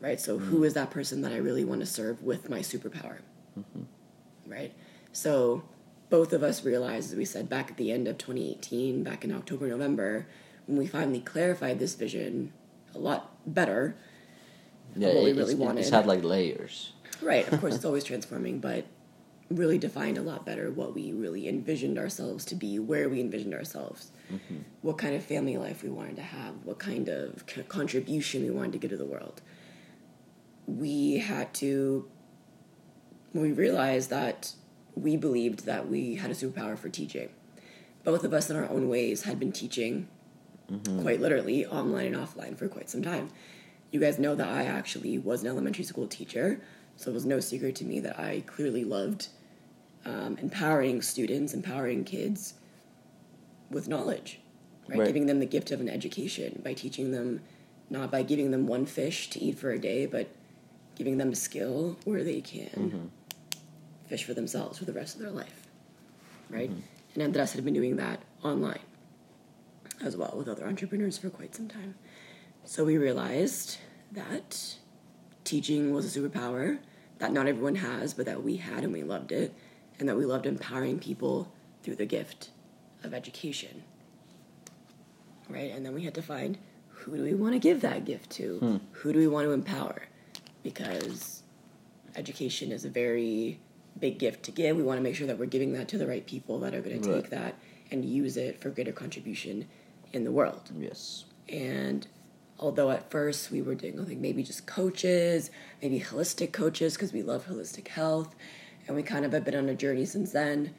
right 0.00 0.20
so 0.20 0.38
who 0.38 0.60
mm. 0.60 0.66
is 0.66 0.74
that 0.74 0.90
person 0.90 1.22
that 1.22 1.32
i 1.32 1.36
really 1.36 1.64
want 1.64 1.80
to 1.80 1.86
serve 1.86 2.22
with 2.22 2.48
my 2.48 2.60
superpower 2.60 3.18
mm-hmm. 3.58 3.82
right? 4.50 4.72
So 5.12 5.62
both 6.10 6.32
of 6.32 6.42
us 6.42 6.64
realized, 6.64 7.12
as 7.12 7.16
we 7.16 7.24
said 7.24 7.48
back 7.48 7.70
at 7.70 7.76
the 7.76 7.92
end 7.92 8.08
of 8.08 8.18
2018, 8.18 9.02
back 9.02 9.24
in 9.24 9.32
October, 9.32 9.68
November, 9.68 10.26
when 10.66 10.78
we 10.78 10.86
finally 10.86 11.20
clarified 11.20 11.78
this 11.78 11.94
vision 11.94 12.52
a 12.94 12.98
lot 12.98 13.36
better. 13.46 13.96
yeah. 14.96 15.08
What 15.08 15.16
we 15.16 15.32
really 15.32 15.40
it's, 15.40 15.50
it's 15.52 15.60
wanted. 15.60 15.90
had 15.90 16.06
like 16.06 16.24
layers. 16.24 16.92
Right, 17.20 17.50
of 17.50 17.60
course, 17.60 17.74
it's 17.76 17.84
always 17.84 18.04
transforming, 18.04 18.60
but 18.60 18.86
really 19.50 19.78
defined 19.78 20.18
a 20.18 20.22
lot 20.22 20.44
better 20.44 20.70
what 20.70 20.94
we 20.94 21.12
really 21.12 21.48
envisioned 21.48 21.98
ourselves 21.98 22.44
to 22.46 22.54
be, 22.54 22.78
where 22.78 23.08
we 23.08 23.20
envisioned 23.20 23.54
ourselves, 23.54 24.12
mm-hmm. 24.30 24.58
What 24.82 24.98
kind 24.98 25.14
of 25.14 25.24
family 25.24 25.56
life 25.56 25.82
we 25.82 25.88
wanted 25.88 26.16
to 26.16 26.22
have, 26.22 26.54
what 26.64 26.78
kind 26.78 27.08
of 27.08 27.44
contribution 27.68 28.42
we 28.42 28.50
wanted 28.50 28.72
to 28.72 28.78
give 28.78 28.90
to 28.90 28.96
the 28.96 29.04
world. 29.04 29.40
We 30.66 31.18
had 31.18 31.52
to, 31.54 32.08
we 33.32 33.52
realized 33.52 34.10
that 34.10 34.52
we 34.94 35.16
believed 35.16 35.64
that 35.66 35.88
we 35.88 36.16
had 36.16 36.30
a 36.30 36.34
superpower 36.34 36.78
for 36.78 36.88
teaching. 36.88 37.30
Both 38.04 38.24
of 38.24 38.32
us, 38.32 38.50
in 38.50 38.56
our 38.56 38.68
own 38.68 38.88
ways, 38.88 39.24
had 39.24 39.38
been 39.38 39.52
teaching 39.52 40.08
quite 41.00 41.20
literally 41.20 41.64
online 41.66 42.14
and 42.14 42.16
offline 42.16 42.56
for 42.56 42.68
quite 42.68 42.90
some 42.90 43.02
time. 43.02 43.30
You 43.90 44.00
guys 44.00 44.18
know 44.18 44.34
that 44.34 44.48
I 44.48 44.64
actually 44.64 45.18
was 45.18 45.42
an 45.42 45.48
elementary 45.48 45.84
school 45.84 46.06
teacher, 46.06 46.60
so 46.96 47.10
it 47.10 47.14
was 47.14 47.24
no 47.24 47.40
secret 47.40 47.74
to 47.76 47.84
me 47.84 48.00
that 48.00 48.18
I 48.18 48.42
clearly 48.46 48.84
loved 48.84 49.28
um, 50.04 50.36
empowering 50.40 51.00
students, 51.00 51.54
empowering 51.54 52.04
kids 52.04 52.54
with 53.70 53.88
knowledge, 53.88 54.40
right? 54.88 54.98
Right. 54.98 55.06
Giving 55.06 55.26
them 55.26 55.40
the 55.40 55.46
gift 55.46 55.70
of 55.70 55.80
an 55.80 55.88
education 55.88 56.60
by 56.64 56.72
teaching 56.74 57.12
them, 57.12 57.40
not 57.90 58.10
by 58.10 58.22
giving 58.22 58.50
them 58.50 58.66
one 58.66 58.86
fish 58.86 59.30
to 59.30 59.40
eat 59.40 59.58
for 59.58 59.70
a 59.70 59.78
day, 59.78 60.06
but 60.06 60.28
giving 60.96 61.18
them 61.18 61.32
a 61.32 61.36
skill 61.36 61.96
where 62.04 62.24
they 62.24 62.40
can 62.40 62.68
mm-hmm. 62.68 63.06
fish 64.06 64.24
for 64.24 64.34
themselves 64.34 64.78
for 64.78 64.84
the 64.84 64.92
rest 64.92 65.14
of 65.14 65.22
their 65.22 65.30
life, 65.30 65.66
right? 66.50 66.70
Mm-hmm. 66.70 66.80
And 67.14 67.22
Andres 67.22 67.52
had 67.52 67.64
been 67.64 67.74
doing 67.74 67.96
that 67.96 68.20
online 68.42 68.80
as 70.02 70.16
well 70.16 70.34
with 70.36 70.48
other 70.48 70.66
entrepreneurs 70.66 71.18
for 71.18 71.30
quite 71.30 71.54
some 71.54 71.68
time. 71.68 71.94
So 72.64 72.84
we 72.84 72.98
realized 72.98 73.78
that 74.12 74.76
teaching 75.44 75.92
was 75.92 76.16
a 76.16 76.20
superpower 76.20 76.78
that 77.18 77.32
not 77.32 77.46
everyone 77.46 77.76
has, 77.76 78.14
but 78.14 78.26
that 78.26 78.42
we 78.42 78.56
had 78.56 78.84
and 78.84 78.92
we 78.92 79.02
loved 79.02 79.32
it, 79.32 79.54
and 79.98 80.08
that 80.08 80.16
we 80.16 80.24
loved 80.24 80.46
empowering 80.46 80.98
people 80.98 81.52
through 81.82 81.96
the 81.96 82.06
gift 82.06 82.50
of 83.02 83.14
education. 83.14 83.82
Right? 85.48 85.72
And 85.72 85.84
then 85.84 85.94
we 85.94 86.04
had 86.04 86.14
to 86.14 86.22
find 86.22 86.58
who 86.88 87.16
do 87.16 87.22
we 87.22 87.34
want 87.34 87.54
to 87.54 87.58
give 87.58 87.80
that 87.82 88.04
gift 88.04 88.30
to? 88.30 88.58
Hmm. 88.58 88.76
Who 88.92 89.12
do 89.12 89.18
we 89.18 89.28
want 89.28 89.46
to 89.46 89.52
empower? 89.52 90.02
Because 90.62 91.42
education 92.16 92.72
is 92.72 92.84
a 92.84 92.88
very 92.90 93.60
big 93.98 94.18
gift 94.18 94.44
to 94.44 94.50
give. 94.50 94.76
We 94.76 94.82
want 94.82 94.98
to 94.98 95.02
make 95.02 95.14
sure 95.14 95.26
that 95.26 95.38
we're 95.38 95.46
giving 95.46 95.72
that 95.74 95.88
to 95.88 95.98
the 95.98 96.06
right 96.06 96.26
people 96.26 96.58
that 96.60 96.74
are 96.74 96.80
going 96.80 97.00
to 97.00 97.08
Right. 97.10 97.22
take 97.22 97.30
that 97.30 97.54
and 97.90 98.04
use 98.04 98.36
it 98.36 98.60
for 98.60 98.70
greater 98.70 98.92
contribution 98.92 99.66
in 100.12 100.24
the 100.24 100.32
world. 100.32 100.70
Yes. 100.78 101.24
And 101.48 102.06
although 102.58 102.90
at 102.90 103.10
first 103.10 103.50
we 103.50 103.62
were 103.62 103.74
doing 103.74 104.04
like 104.04 104.18
maybe 104.18 104.42
just 104.42 104.66
coaches, 104.66 105.50
maybe 105.80 106.00
holistic 106.00 106.52
coaches 106.52 106.94
because 106.94 107.12
we 107.12 107.22
love 107.22 107.46
holistic 107.46 107.88
health, 107.88 108.34
and 108.86 108.96
we 108.96 109.02
kind 109.02 109.24
of 109.24 109.32
have 109.32 109.44
been 109.44 109.54
on 109.56 109.68
a 109.68 109.74
journey 109.74 110.04
since 110.04 110.32
then. 110.32 110.74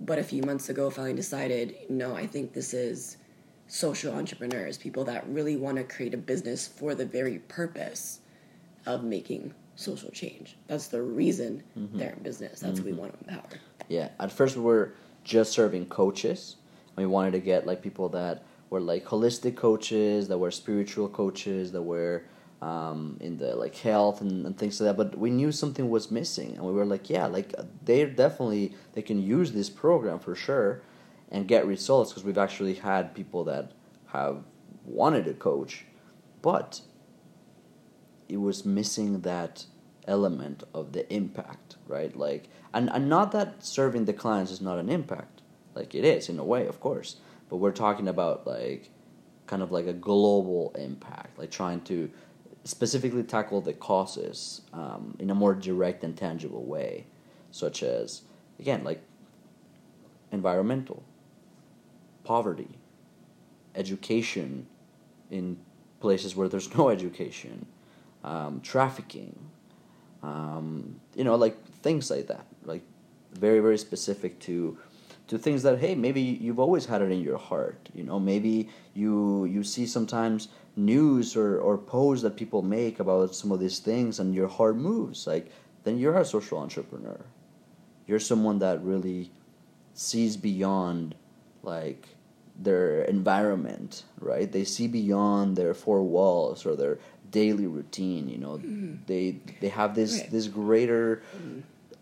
But 0.00 0.18
a 0.18 0.22
few 0.22 0.42
months 0.42 0.68
ago, 0.70 0.88
finally 0.88 1.14
decided, 1.14 1.74
no, 1.90 2.14
I 2.14 2.26
think 2.26 2.54
this 2.54 2.72
is 2.72 3.18
social 3.70 4.12
entrepreneurs, 4.12 4.76
people 4.76 5.04
that 5.04 5.26
really 5.28 5.56
want 5.56 5.76
to 5.76 5.84
create 5.84 6.12
a 6.12 6.16
business 6.18 6.66
for 6.66 6.94
the 6.94 7.06
very 7.06 7.38
purpose 7.38 8.18
of 8.84 9.04
making 9.04 9.54
social 9.76 10.10
change. 10.10 10.56
That's 10.66 10.88
the 10.88 11.00
reason 11.00 11.62
they're 11.76 12.10
in 12.10 12.22
business. 12.22 12.60
That's 12.60 12.80
what 12.80 12.86
we 12.86 12.92
want 12.92 13.12
to 13.12 13.30
empower. 13.30 13.48
Yeah. 13.88 14.08
At 14.18 14.32
first, 14.32 14.56
we 14.56 14.62
were 14.62 14.94
just 15.22 15.52
serving 15.52 15.86
coaches. 15.86 16.56
And 16.96 17.06
we 17.06 17.12
wanted 17.12 17.30
to 17.32 17.38
get 17.38 17.64
like 17.64 17.80
people 17.80 18.08
that 18.10 18.42
were 18.70 18.80
like 18.80 19.04
holistic 19.04 19.56
coaches, 19.56 20.26
that 20.28 20.38
were 20.38 20.50
spiritual 20.50 21.08
coaches, 21.08 21.70
that 21.70 21.82
were 21.82 22.24
um, 22.60 23.18
in 23.20 23.38
the 23.38 23.54
like 23.54 23.76
health 23.76 24.20
and, 24.20 24.46
and 24.46 24.58
things 24.58 24.80
like 24.80 24.88
that. 24.88 24.96
But 24.96 25.16
we 25.16 25.30
knew 25.30 25.52
something 25.52 25.88
was 25.88 26.10
missing, 26.10 26.56
and 26.56 26.64
we 26.64 26.72
were 26.72 26.84
like, 26.84 27.08
yeah, 27.08 27.26
like 27.26 27.54
they 27.84 28.04
definitely 28.04 28.74
they 28.94 29.02
can 29.02 29.22
use 29.22 29.52
this 29.52 29.70
program 29.70 30.18
for 30.18 30.34
sure 30.34 30.82
and 31.30 31.46
get 31.46 31.66
results 31.66 32.10
because 32.10 32.24
we've 32.24 32.38
actually 32.38 32.74
had 32.74 33.14
people 33.14 33.44
that 33.44 33.72
have 34.06 34.42
wanted 34.84 35.24
to 35.24 35.34
coach, 35.34 35.84
but 36.42 36.80
it 38.28 38.38
was 38.38 38.64
missing 38.64 39.20
that 39.20 39.64
element 40.06 40.64
of 40.74 40.92
the 40.92 41.12
impact, 41.12 41.76
right? 41.86 42.16
Like, 42.16 42.48
and, 42.72 42.90
and 42.90 43.08
not 43.08 43.32
that 43.32 43.64
serving 43.64 44.04
the 44.04 44.12
clients 44.12 44.50
is 44.50 44.60
not 44.60 44.78
an 44.78 44.88
impact, 44.88 45.42
like 45.74 45.94
it 45.94 46.04
is 46.04 46.28
in 46.28 46.38
a 46.38 46.44
way, 46.44 46.66
of 46.66 46.80
course, 46.80 47.16
but 47.48 47.56
we're 47.56 47.72
talking 47.72 48.08
about 48.08 48.46
like 48.46 48.90
kind 49.46 49.62
of 49.62 49.72
like 49.72 49.86
a 49.86 49.92
global 49.92 50.74
impact, 50.78 51.38
like 51.38 51.50
trying 51.50 51.80
to 51.82 52.10
specifically 52.64 53.22
tackle 53.22 53.60
the 53.60 53.72
causes 53.72 54.62
um, 54.72 55.16
in 55.18 55.30
a 55.30 55.34
more 55.34 55.54
direct 55.54 56.04
and 56.04 56.16
tangible 56.16 56.64
way, 56.64 57.06
such 57.50 57.82
as, 57.82 58.22
again, 58.58 58.84
like 58.84 59.02
environmental, 60.30 61.02
poverty, 62.30 62.78
education 63.74 64.64
in 65.32 65.56
places 65.98 66.36
where 66.36 66.48
there's 66.48 66.72
no 66.78 66.88
education, 66.88 67.66
um, 68.22 68.60
trafficking, 68.60 69.34
um, 70.22 71.00
you 71.16 71.24
know, 71.24 71.34
like 71.34 71.56
things 71.86 72.08
like 72.08 72.28
that, 72.28 72.46
like 72.64 72.82
very 73.32 73.58
very 73.58 73.78
specific 73.78 74.38
to 74.46 74.78
to 75.26 75.38
things 75.38 75.62
that 75.64 75.78
hey 75.80 75.94
maybe 75.94 76.20
you've 76.44 76.62
always 76.66 76.86
had 76.86 77.02
it 77.02 77.10
in 77.10 77.20
your 77.20 77.38
heart, 77.38 77.88
you 77.94 78.04
know, 78.04 78.20
maybe 78.20 78.68
you 78.94 79.44
you 79.46 79.64
see 79.64 79.86
sometimes 79.96 80.48
news 80.76 81.34
or 81.34 81.58
or 81.58 81.76
posts 81.76 82.22
that 82.22 82.36
people 82.36 82.62
make 82.62 83.00
about 83.00 83.34
some 83.34 83.50
of 83.50 83.58
these 83.58 83.80
things 83.80 84.20
and 84.20 84.36
your 84.36 84.50
heart 84.58 84.76
moves, 84.76 85.26
like 85.26 85.50
then 85.82 85.98
you're 85.98 86.16
a 86.16 86.24
social 86.24 86.58
entrepreneur. 86.58 87.20
You're 88.06 88.24
someone 88.32 88.60
that 88.60 88.76
really 88.84 89.32
sees 89.94 90.36
beyond 90.36 91.16
like 91.62 92.06
their 92.62 93.02
environment, 93.02 94.04
right? 94.20 94.50
They 94.50 94.64
see 94.64 94.86
beyond 94.86 95.56
their 95.56 95.74
four 95.74 96.02
walls 96.02 96.66
or 96.66 96.76
their 96.76 96.98
daily 97.30 97.66
routine. 97.66 98.28
You 98.28 98.38
know, 98.38 98.52
mm-hmm. 98.58 98.96
they 99.06 99.38
they 99.60 99.68
have 99.68 99.94
this 99.94 100.20
Right. 100.20 100.30
this 100.30 100.46
greater 100.48 101.22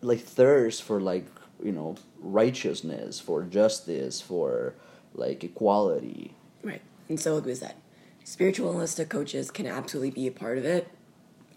like 0.02 0.20
thirst 0.20 0.82
for 0.82 1.00
like 1.00 1.26
you 1.62 1.72
know 1.72 1.96
righteousness, 2.20 3.20
for 3.20 3.42
justice, 3.44 4.20
for 4.20 4.74
like 5.14 5.44
equality. 5.44 6.34
Right. 6.62 6.82
And 7.08 7.18
so, 7.20 7.36
like 7.36 7.46
we 7.46 7.54
said, 7.54 7.74
spiritual 8.24 8.74
holistic 8.74 9.08
coaches 9.08 9.50
can 9.50 9.66
absolutely 9.66 10.10
be 10.10 10.26
a 10.26 10.32
part 10.32 10.58
of 10.58 10.64
it, 10.64 10.88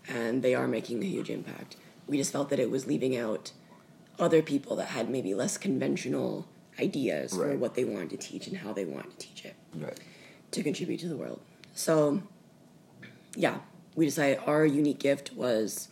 and 0.08 0.44
they 0.44 0.56
are 0.56 0.68
making 0.68 1.04
a 1.04 1.08
huge 1.08 1.30
impact. 1.30 1.76
We 2.08 2.18
just 2.18 2.32
felt 2.32 2.50
that 2.50 2.60
it 2.60 2.70
was 2.70 2.88
leaving 2.88 3.18
out 3.18 3.52
other 4.20 4.42
people 4.42 4.76
that 4.76 4.88
had 4.90 5.10
maybe 5.10 5.34
less 5.34 5.58
conventional 5.58 6.48
ideas 6.82 7.34
for 7.34 7.56
what 7.56 7.76
they 7.76 7.84
wanted 7.86 8.10
to 8.12 8.18
teach 8.18 8.48
and 8.48 8.58
how 8.58 8.74
they 8.74 8.86
wanted 8.86 9.12
to 9.12 9.28
teach 9.28 9.46
it 9.46 9.56
Right. 9.76 10.00
to 10.52 10.64
contribute 10.64 11.00
to 11.02 11.08
the 11.08 11.18
world. 11.18 11.42
So, 11.74 12.22
yeah, 13.36 13.60
we 13.96 14.06
decided 14.06 14.40
our 14.46 14.66
unique 14.66 15.00
gift 15.00 15.34
was 15.34 15.90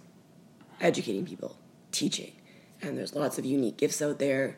educating 0.81 1.25
people, 1.25 1.57
teaching. 1.91 2.33
And 2.81 2.97
there's 2.97 3.13
lots 3.13 3.37
of 3.37 3.45
unique 3.45 3.77
gifts 3.77 4.01
out 4.01 4.19
there. 4.19 4.57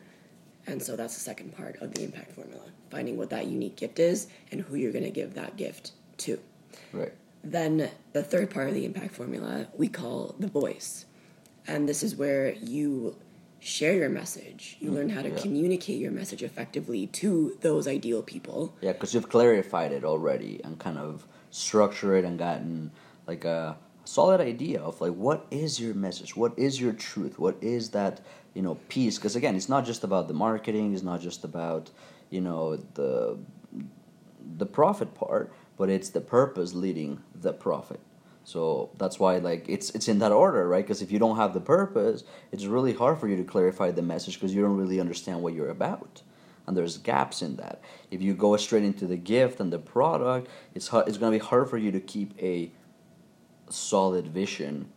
And 0.66 0.82
so 0.82 0.94
that's 0.96 1.14
the 1.14 1.20
second 1.20 1.56
part 1.56 1.80
of 1.82 1.94
the 1.94 2.04
impact 2.04 2.32
formula 2.32 2.62
finding 2.92 3.16
what 3.16 3.30
that 3.30 3.46
unique 3.46 3.74
gift 3.76 3.98
is 3.98 4.26
and 4.52 4.60
who 4.60 4.76
you're 4.76 4.92
going 4.92 5.02
to 5.02 5.10
give 5.10 5.32
that 5.34 5.56
gift 5.56 5.92
to. 6.18 6.38
Right. 6.92 7.12
Then 7.42 7.90
the 8.12 8.22
third 8.22 8.50
part 8.50 8.68
of 8.68 8.74
the 8.74 8.84
impact 8.84 9.14
formula 9.14 9.66
we 9.76 9.88
call 9.88 10.34
the 10.38 10.46
voice. 10.46 11.06
And 11.66 11.88
this 11.88 12.02
is 12.02 12.14
where 12.14 12.52
you 12.52 13.16
share 13.62 13.94
your 13.94 14.08
message. 14.08 14.76
You 14.80 14.90
learn 14.90 15.08
how 15.08 15.22
to 15.22 15.30
yeah. 15.30 15.36
communicate 15.36 16.00
your 16.00 16.10
message 16.10 16.42
effectively 16.42 17.06
to 17.08 17.56
those 17.60 17.86
ideal 17.86 18.20
people. 18.20 18.74
Yeah, 18.80 18.92
because 18.92 19.14
you've 19.14 19.28
clarified 19.28 19.92
it 19.92 20.04
already 20.04 20.60
and 20.64 20.78
kind 20.80 20.98
of 20.98 21.26
structured 21.50 22.24
it 22.24 22.26
and 22.26 22.38
gotten 22.38 22.90
like 23.28 23.44
a 23.44 23.76
solid 24.04 24.40
idea 24.40 24.80
of 24.80 25.00
like 25.00 25.12
what 25.12 25.46
is 25.52 25.80
your 25.80 25.94
message, 25.94 26.36
what 26.36 26.58
is 26.58 26.80
your 26.80 26.92
truth, 26.92 27.38
what 27.38 27.56
is 27.60 27.90
that 27.90 28.20
you 28.52 28.62
know 28.62 28.74
piece. 28.88 29.16
Because 29.16 29.36
again, 29.36 29.54
it's 29.54 29.68
not 29.68 29.86
just 29.86 30.02
about 30.02 30.26
the 30.26 30.34
marketing, 30.34 30.92
it's 30.92 31.04
not 31.04 31.20
just 31.20 31.44
about 31.44 31.90
you 32.30 32.40
know 32.40 32.76
the 32.94 33.38
the 34.58 34.66
profit 34.66 35.14
part, 35.14 35.52
but 35.76 35.88
it's 35.88 36.10
the 36.10 36.20
purpose 36.20 36.74
leading 36.74 37.22
the 37.32 37.52
profit. 37.52 38.00
So 38.44 38.90
that's 38.98 39.18
why 39.20 39.38
like 39.38 39.68
it's 39.68 39.90
it's 39.90 40.08
in 40.08 40.18
that 40.18 40.32
order, 40.32 40.68
right? 40.68 40.84
Because 40.84 41.00
if 41.02 41.12
you 41.12 41.18
don't 41.18 41.36
have 41.36 41.54
the 41.54 41.60
purpose, 41.60 42.24
it's 42.50 42.64
really 42.66 42.92
hard 42.92 43.18
for 43.18 43.28
you 43.28 43.36
to 43.36 43.44
clarify 43.44 43.90
the 43.92 44.02
message 44.02 44.34
because 44.34 44.54
you 44.54 44.62
don't 44.62 44.76
really 44.76 45.00
understand 45.00 45.42
what 45.42 45.54
you're 45.54 45.70
about, 45.70 46.22
and 46.66 46.76
there's 46.76 46.98
gaps 46.98 47.40
in 47.42 47.56
that. 47.56 47.80
If 48.10 48.20
you 48.20 48.34
go 48.34 48.56
straight 48.56 48.82
into 48.84 49.06
the 49.06 49.16
gift 49.16 49.60
and 49.60 49.72
the 49.72 49.78
product, 49.78 50.48
it's 50.74 50.88
hard, 50.88 51.08
it's 51.08 51.18
gonna 51.18 51.30
be 51.32 51.38
hard 51.44 51.70
for 51.70 51.78
you 51.78 51.92
to 51.92 52.00
keep 52.00 52.34
a 52.42 52.70
solid 53.68 54.26
vision 54.26 54.90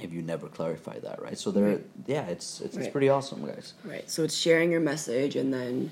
if 0.00 0.12
you 0.12 0.22
never 0.22 0.46
clarify 0.48 0.98
that, 1.00 1.20
right? 1.20 1.36
So 1.38 1.50
there, 1.50 1.64
Right. 1.64 1.86
yeah, 2.06 2.26
it's 2.26 2.60
it's, 2.60 2.76
it's 2.76 2.88
pretty 2.88 3.08
awesome, 3.08 3.44
guys. 3.46 3.74
Right. 3.84 4.08
So 4.10 4.22
it's 4.24 4.36
sharing 4.36 4.70
your 4.70 4.80
message, 4.80 5.36
and 5.36 5.52
then 5.52 5.90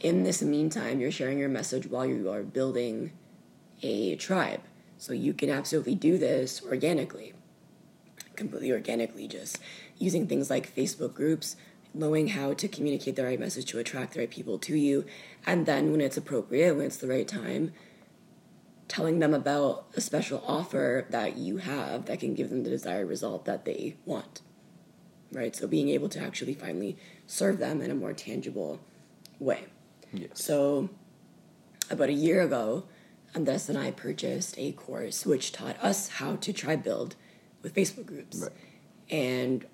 in 0.00 0.22
this 0.22 0.40
meantime, 0.40 1.00
you're 1.00 1.10
sharing 1.10 1.38
your 1.38 1.48
message 1.48 1.86
while 1.88 2.06
you 2.06 2.30
are 2.30 2.42
building 2.42 3.10
a 3.82 4.14
tribe. 4.16 4.60
So 5.04 5.12
you 5.12 5.34
can 5.34 5.50
absolutely 5.50 5.94
do 5.94 6.16
this 6.16 6.62
organically, 6.64 7.34
completely 8.36 8.72
organically, 8.72 9.28
just 9.28 9.58
using 9.98 10.26
things 10.26 10.48
like 10.48 10.74
Facebook 10.74 11.12
groups, 11.12 11.56
knowing 11.92 12.28
how 12.28 12.54
to 12.54 12.66
communicate 12.68 13.16
the 13.16 13.24
right 13.24 13.38
message 13.38 13.66
to 13.66 13.78
attract 13.78 14.14
the 14.14 14.20
right 14.20 14.30
people 14.30 14.58
to 14.60 14.76
you, 14.76 15.04
and 15.46 15.66
then 15.66 15.92
when 15.92 16.00
it's 16.00 16.16
appropriate, 16.16 16.74
when 16.74 16.86
it's 16.86 16.96
the 16.96 17.06
right 17.06 17.28
time, 17.28 17.72
telling 18.88 19.18
them 19.18 19.34
about 19.34 19.86
a 19.94 20.00
special 20.00 20.42
offer 20.46 21.06
that 21.10 21.36
you 21.36 21.58
have 21.58 22.06
that 22.06 22.20
can 22.20 22.34
give 22.34 22.48
them 22.48 22.62
the 22.62 22.70
desired 22.70 23.06
result 23.06 23.44
that 23.44 23.66
they 23.66 23.96
want 24.06 24.40
right? 25.34 25.54
So 25.54 25.66
being 25.66 25.88
able 25.88 26.08
to 26.10 26.20
actually 26.20 26.54
finally 26.54 26.96
serve 27.26 27.58
them 27.58 27.82
in 27.82 27.90
a 27.90 27.94
more 27.94 28.12
tangible 28.12 28.80
way. 29.40 29.64
Yes. 30.12 30.30
So 30.34 30.88
about 31.90 32.08
a 32.08 32.12
year 32.12 32.40
ago, 32.40 32.84
Andres 33.34 33.68
and 33.68 33.78
I 33.78 33.90
purchased 33.90 34.54
a 34.58 34.72
course 34.72 35.26
which 35.26 35.52
taught 35.52 35.76
us 35.82 36.08
how 36.08 36.36
to 36.36 36.52
tribe 36.52 36.84
build 36.84 37.16
with 37.62 37.74
Facebook 37.74 38.06
groups. 38.06 38.38
Right. 38.42 38.52
And 39.10 39.66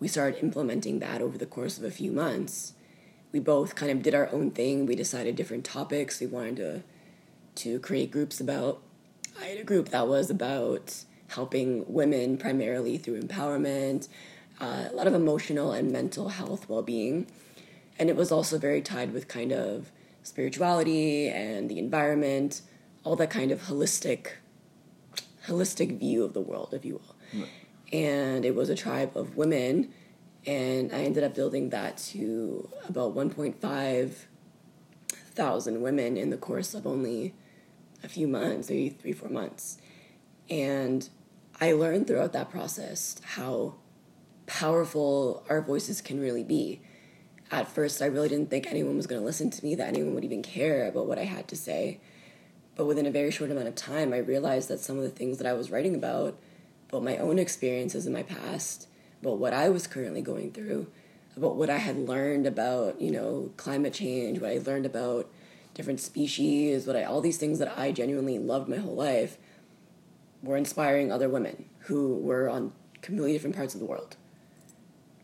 we 0.00 0.08
started 0.08 0.42
implementing 0.42 1.00
that 1.00 1.20
over 1.20 1.36
the 1.36 1.46
course 1.46 1.78
of 1.78 1.84
a 1.84 1.90
few 1.90 2.12
months. 2.12 2.74
We 3.32 3.40
both 3.40 3.74
kind 3.74 3.90
of 3.90 4.02
did 4.02 4.14
our 4.14 4.30
own 4.32 4.52
thing. 4.52 4.86
We 4.86 4.94
decided 4.94 5.36
different 5.36 5.64
topics 5.64 6.20
we 6.20 6.26
wanted 6.26 6.56
to 6.56 6.82
to 7.56 7.80
create 7.80 8.12
groups 8.12 8.40
about. 8.40 8.80
I 9.40 9.46
had 9.46 9.58
a 9.58 9.64
group 9.64 9.88
that 9.88 10.06
was 10.06 10.30
about 10.30 11.04
helping 11.28 11.84
women 11.92 12.38
primarily 12.38 12.98
through 12.98 13.20
empowerment, 13.20 14.08
uh, 14.60 14.84
a 14.90 14.94
lot 14.94 15.08
of 15.08 15.14
emotional 15.14 15.72
and 15.72 15.90
mental 15.90 16.28
health 16.28 16.68
well 16.68 16.82
being. 16.82 17.26
And 17.98 18.08
it 18.08 18.16
was 18.16 18.30
also 18.30 18.58
very 18.58 18.80
tied 18.80 19.12
with 19.12 19.26
kind 19.26 19.52
of 19.52 19.90
spirituality 20.22 21.28
and 21.28 21.68
the 21.68 21.78
environment, 21.78 22.62
all 23.08 23.16
that 23.16 23.30
kind 23.30 23.50
of 23.50 23.62
holistic 23.62 24.32
holistic 25.46 25.98
view 25.98 26.22
of 26.24 26.34
the 26.34 26.42
world, 26.42 26.74
if 26.74 26.84
you 26.84 27.00
will. 27.00 27.40
Right. 27.40 27.50
And 27.90 28.44
it 28.44 28.54
was 28.54 28.68
a 28.68 28.74
tribe 28.74 29.16
of 29.16 29.34
women, 29.34 29.94
and 30.44 30.92
I 30.92 30.98
ended 31.04 31.24
up 31.24 31.34
building 31.34 31.70
that 31.70 31.96
to 32.12 32.68
about 32.86 33.14
1.5 33.16 34.12
thousand 35.38 35.80
women 35.80 36.18
in 36.18 36.28
the 36.28 36.36
course 36.36 36.74
of 36.74 36.86
only 36.86 37.32
a 38.04 38.08
few 38.08 38.28
months, 38.28 38.68
maybe 38.68 38.90
three, 38.90 39.12
four 39.12 39.30
months. 39.30 39.78
And 40.50 41.08
I 41.60 41.72
learned 41.72 42.08
throughout 42.08 42.34
that 42.34 42.50
process 42.50 43.18
how 43.22 43.76
powerful 44.46 45.44
our 45.48 45.62
voices 45.62 46.02
can 46.02 46.20
really 46.20 46.44
be. 46.44 46.82
At 47.50 47.68
first, 47.68 48.02
I 48.02 48.06
really 48.06 48.28
didn't 48.28 48.50
think 48.50 48.66
anyone 48.66 48.96
was 48.96 49.06
going 49.06 49.20
to 49.20 49.24
listen 49.24 49.48
to 49.48 49.64
me, 49.64 49.76
that 49.76 49.88
anyone 49.88 50.14
would 50.14 50.24
even 50.24 50.42
care 50.42 50.86
about 50.88 51.06
what 51.06 51.18
I 51.18 51.24
had 51.24 51.48
to 51.48 51.56
say. 51.56 52.00
But 52.78 52.86
within 52.86 53.06
a 53.06 53.10
very 53.10 53.32
short 53.32 53.50
amount 53.50 53.66
of 53.66 53.74
time, 53.74 54.12
I 54.12 54.18
realized 54.18 54.68
that 54.68 54.78
some 54.78 54.98
of 54.98 55.02
the 55.02 55.10
things 55.10 55.38
that 55.38 55.48
I 55.48 55.52
was 55.52 55.68
writing 55.68 55.96
about, 55.96 56.38
about 56.88 57.02
my 57.02 57.16
own 57.16 57.36
experiences 57.40 58.06
in 58.06 58.12
my 58.12 58.22
past, 58.22 58.86
about 59.20 59.38
what 59.38 59.52
I 59.52 59.68
was 59.68 59.88
currently 59.88 60.22
going 60.22 60.52
through, 60.52 60.86
about 61.36 61.56
what 61.56 61.70
I 61.70 61.78
had 61.78 61.96
learned 61.96 62.46
about, 62.46 63.00
you 63.00 63.10
know, 63.10 63.50
climate 63.56 63.94
change, 63.94 64.38
what 64.38 64.52
I 64.52 64.58
learned 64.58 64.86
about 64.86 65.28
different 65.74 65.98
species, 65.98 66.86
what 66.86 66.94
I 66.94 67.02
all 67.02 67.20
these 67.20 67.36
things 67.36 67.58
that 67.58 67.76
I 67.76 67.90
genuinely 67.90 68.38
loved 68.38 68.68
my 68.68 68.76
whole 68.76 68.94
life 68.94 69.38
were 70.40 70.56
inspiring 70.56 71.10
other 71.10 71.28
women 71.28 71.64
who 71.80 72.14
were 72.14 72.48
on 72.48 72.72
completely 73.02 73.32
different 73.32 73.56
parts 73.56 73.74
of 73.74 73.80
the 73.80 73.86
world. 73.86 74.16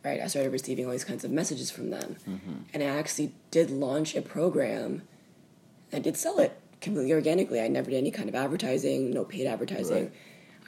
Right, 0.04 0.20
I 0.20 0.26
started 0.26 0.50
receiving 0.50 0.86
all 0.86 0.92
these 0.92 1.04
kinds 1.04 1.24
of 1.24 1.30
messages 1.30 1.70
from 1.70 1.90
them, 1.90 2.16
mm-hmm. 2.28 2.54
and 2.74 2.82
I 2.82 2.86
actually 2.86 3.32
did 3.52 3.70
launch 3.70 4.16
a 4.16 4.22
program. 4.22 5.02
I 5.92 6.00
did 6.00 6.16
sell 6.16 6.40
it 6.40 6.60
completely 6.84 7.12
organically. 7.12 7.60
I 7.60 7.68
never 7.68 7.90
did 7.90 7.96
any 7.96 8.10
kind 8.10 8.28
of 8.28 8.34
advertising, 8.34 9.10
no 9.10 9.24
paid 9.24 9.46
advertising. 9.46 10.04
Right. 10.04 10.12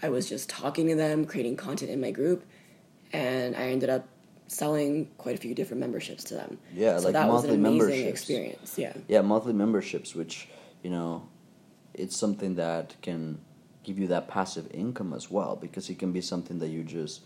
I 0.02 0.08
was 0.08 0.28
just 0.28 0.48
talking 0.48 0.88
to 0.88 0.96
them, 0.96 1.24
creating 1.24 1.56
content 1.56 1.90
in 1.90 2.00
my 2.00 2.10
group, 2.10 2.44
and 3.12 3.54
I 3.56 3.68
ended 3.68 3.88
up 3.88 4.06
selling 4.48 5.08
quite 5.18 5.34
a 5.34 5.38
few 5.38 5.54
different 5.54 5.80
memberships 5.80 6.24
to 6.24 6.34
them. 6.34 6.58
Yeah, 6.74 6.98
so 6.98 7.04
like 7.04 7.12
that 7.14 7.28
monthly 7.28 7.32
was 7.32 7.44
an 7.44 7.50
amazing 7.60 7.78
memberships. 7.78 8.10
experience. 8.10 8.78
Yeah. 8.78 8.92
Yeah, 9.08 9.22
monthly 9.22 9.52
memberships, 9.52 10.14
which 10.14 10.48
you 10.82 10.90
know, 10.90 11.28
it's 11.94 12.16
something 12.16 12.54
that 12.56 12.94
can 13.02 13.38
give 13.82 13.98
you 13.98 14.06
that 14.08 14.28
passive 14.28 14.68
income 14.72 15.12
as 15.12 15.30
well 15.30 15.56
because 15.56 15.88
it 15.90 15.98
can 15.98 16.12
be 16.12 16.20
something 16.20 16.58
that 16.58 16.68
you 16.68 16.82
just, 16.82 17.22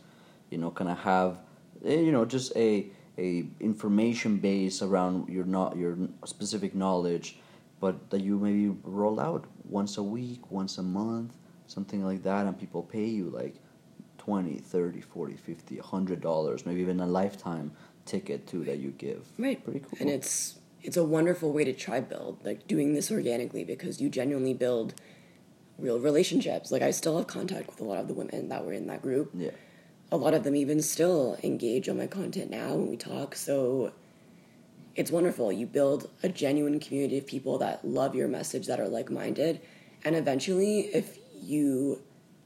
you 0.50 0.58
know, 0.58 0.70
kind 0.70 0.90
of 0.90 0.98
have, 0.98 1.38
eh, 1.84 2.00
you 2.00 2.12
know, 2.12 2.24
just 2.24 2.54
a 2.56 2.86
a 3.18 3.44
information 3.60 4.38
base 4.38 4.80
around 4.82 5.28
your 5.28 5.44
not 5.44 5.76
your 5.76 5.98
specific 6.24 6.74
knowledge, 6.74 7.38
but 7.80 8.10
that 8.10 8.20
you 8.20 8.38
maybe 8.38 8.76
roll 8.84 9.18
out 9.18 9.46
once 9.64 9.96
a 9.96 10.02
week, 10.02 10.50
once 10.50 10.78
a 10.78 10.82
month, 10.82 11.36
something 11.66 12.04
like 12.04 12.22
that, 12.22 12.46
and 12.46 12.58
people 12.58 12.82
pay 12.82 13.06
you 13.06 13.30
like 13.30 13.56
20 14.18 14.58
30 14.58 15.00
40 15.00 15.36
50 15.36 15.76
100 15.76 16.20
dollars 16.20 16.66
maybe 16.66 16.82
even 16.82 17.00
a 17.00 17.06
lifetime 17.06 17.72
ticket 18.04 18.46
too 18.46 18.64
that 18.64 18.78
you 18.78 18.90
give. 18.90 19.26
Right. 19.38 19.62
Pretty 19.64 19.80
cool. 19.80 19.98
And 19.98 20.10
it's 20.10 20.58
it's 20.82 20.96
a 20.96 21.04
wonderful 21.04 21.52
way 21.52 21.64
to 21.64 21.72
tribe 21.72 22.08
build 22.08 22.44
like 22.44 22.66
doing 22.66 22.94
this 22.94 23.10
organically 23.10 23.64
because 23.64 24.00
you 24.00 24.08
genuinely 24.08 24.54
build 24.54 24.94
real 25.78 25.98
relationships. 25.98 26.70
Like 26.70 26.82
i 26.82 26.90
still 26.90 27.16
have 27.16 27.26
contact 27.26 27.68
with 27.68 27.80
a 27.80 27.84
lot 27.84 27.98
of 27.98 28.08
the 28.08 28.14
women 28.14 28.48
that 28.48 28.64
were 28.64 28.72
in 28.72 28.86
that 28.88 29.02
group. 29.02 29.30
Yeah. 29.34 29.50
A 30.12 30.16
lot 30.16 30.34
of 30.34 30.42
them 30.42 30.56
even 30.56 30.82
still 30.82 31.38
engage 31.42 31.88
on 31.88 31.96
my 31.96 32.06
content 32.06 32.50
now 32.50 32.74
when 32.74 32.88
we 32.90 32.96
talk. 32.96 33.34
So 33.36 33.92
it's 34.94 35.10
wonderful 35.10 35.52
you 35.52 35.66
build 35.66 36.10
a 36.22 36.28
genuine 36.28 36.80
community 36.80 37.18
of 37.18 37.26
people 37.26 37.58
that 37.58 37.84
love 37.84 38.14
your 38.14 38.28
message 38.28 38.66
that 38.66 38.80
are 38.80 38.88
like-minded 38.88 39.60
and 40.04 40.16
eventually 40.16 40.80
if 40.80 41.18
you 41.42 42.02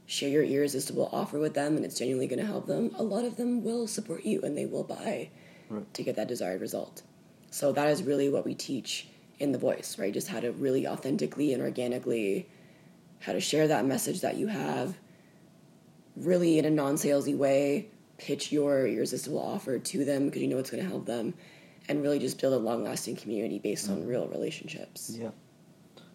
share 0.06 0.28
your 0.28 0.44
irresistible 0.44 1.08
offer 1.12 1.38
with 1.38 1.54
them 1.54 1.76
and 1.76 1.84
it's 1.84 1.98
genuinely 1.98 2.26
going 2.26 2.38
to 2.38 2.46
help 2.46 2.66
them, 2.66 2.90
a 2.96 3.02
lot 3.02 3.24
of 3.24 3.36
them 3.36 3.64
will 3.64 3.86
support 3.86 4.24
you 4.24 4.40
and 4.42 4.56
they 4.56 4.66
will 4.66 4.84
buy 4.84 5.30
right. 5.70 5.94
to 5.94 6.02
get 6.02 6.16
that 6.16 6.28
desired 6.28 6.60
result. 6.60 7.02
So 7.50 7.72
that 7.72 7.88
is 7.88 8.02
really 8.02 8.28
what 8.28 8.44
we 8.44 8.54
teach 8.54 9.08
in 9.38 9.52
the 9.52 9.58
voice, 9.58 9.98
right? 9.98 10.12
Just 10.12 10.28
how 10.28 10.40
to 10.40 10.52
really 10.52 10.86
authentically 10.86 11.52
and 11.52 11.62
organically 11.62 12.48
how 13.20 13.32
to 13.32 13.40
share 13.40 13.66
that 13.68 13.86
message 13.86 14.20
that 14.20 14.36
you 14.36 14.48
have 14.48 14.96
really 16.16 16.58
in 16.58 16.64
a 16.64 16.70
non-salesy 16.70 17.36
way, 17.36 17.88
pitch 18.18 18.52
your 18.52 18.86
irresistible 18.86 19.40
offer 19.40 19.78
to 19.78 20.04
them 20.04 20.26
because 20.26 20.42
you 20.42 20.48
know 20.48 20.58
it's 20.58 20.70
going 20.70 20.82
to 20.82 20.88
help 20.88 21.06
them 21.06 21.34
and 21.88 22.02
really 22.02 22.18
just 22.18 22.40
build 22.40 22.54
a 22.54 22.58
long-lasting 22.58 23.16
community 23.16 23.58
based 23.58 23.90
on 23.90 24.06
real 24.06 24.26
relationships. 24.28 25.16
Yeah. 25.18 25.30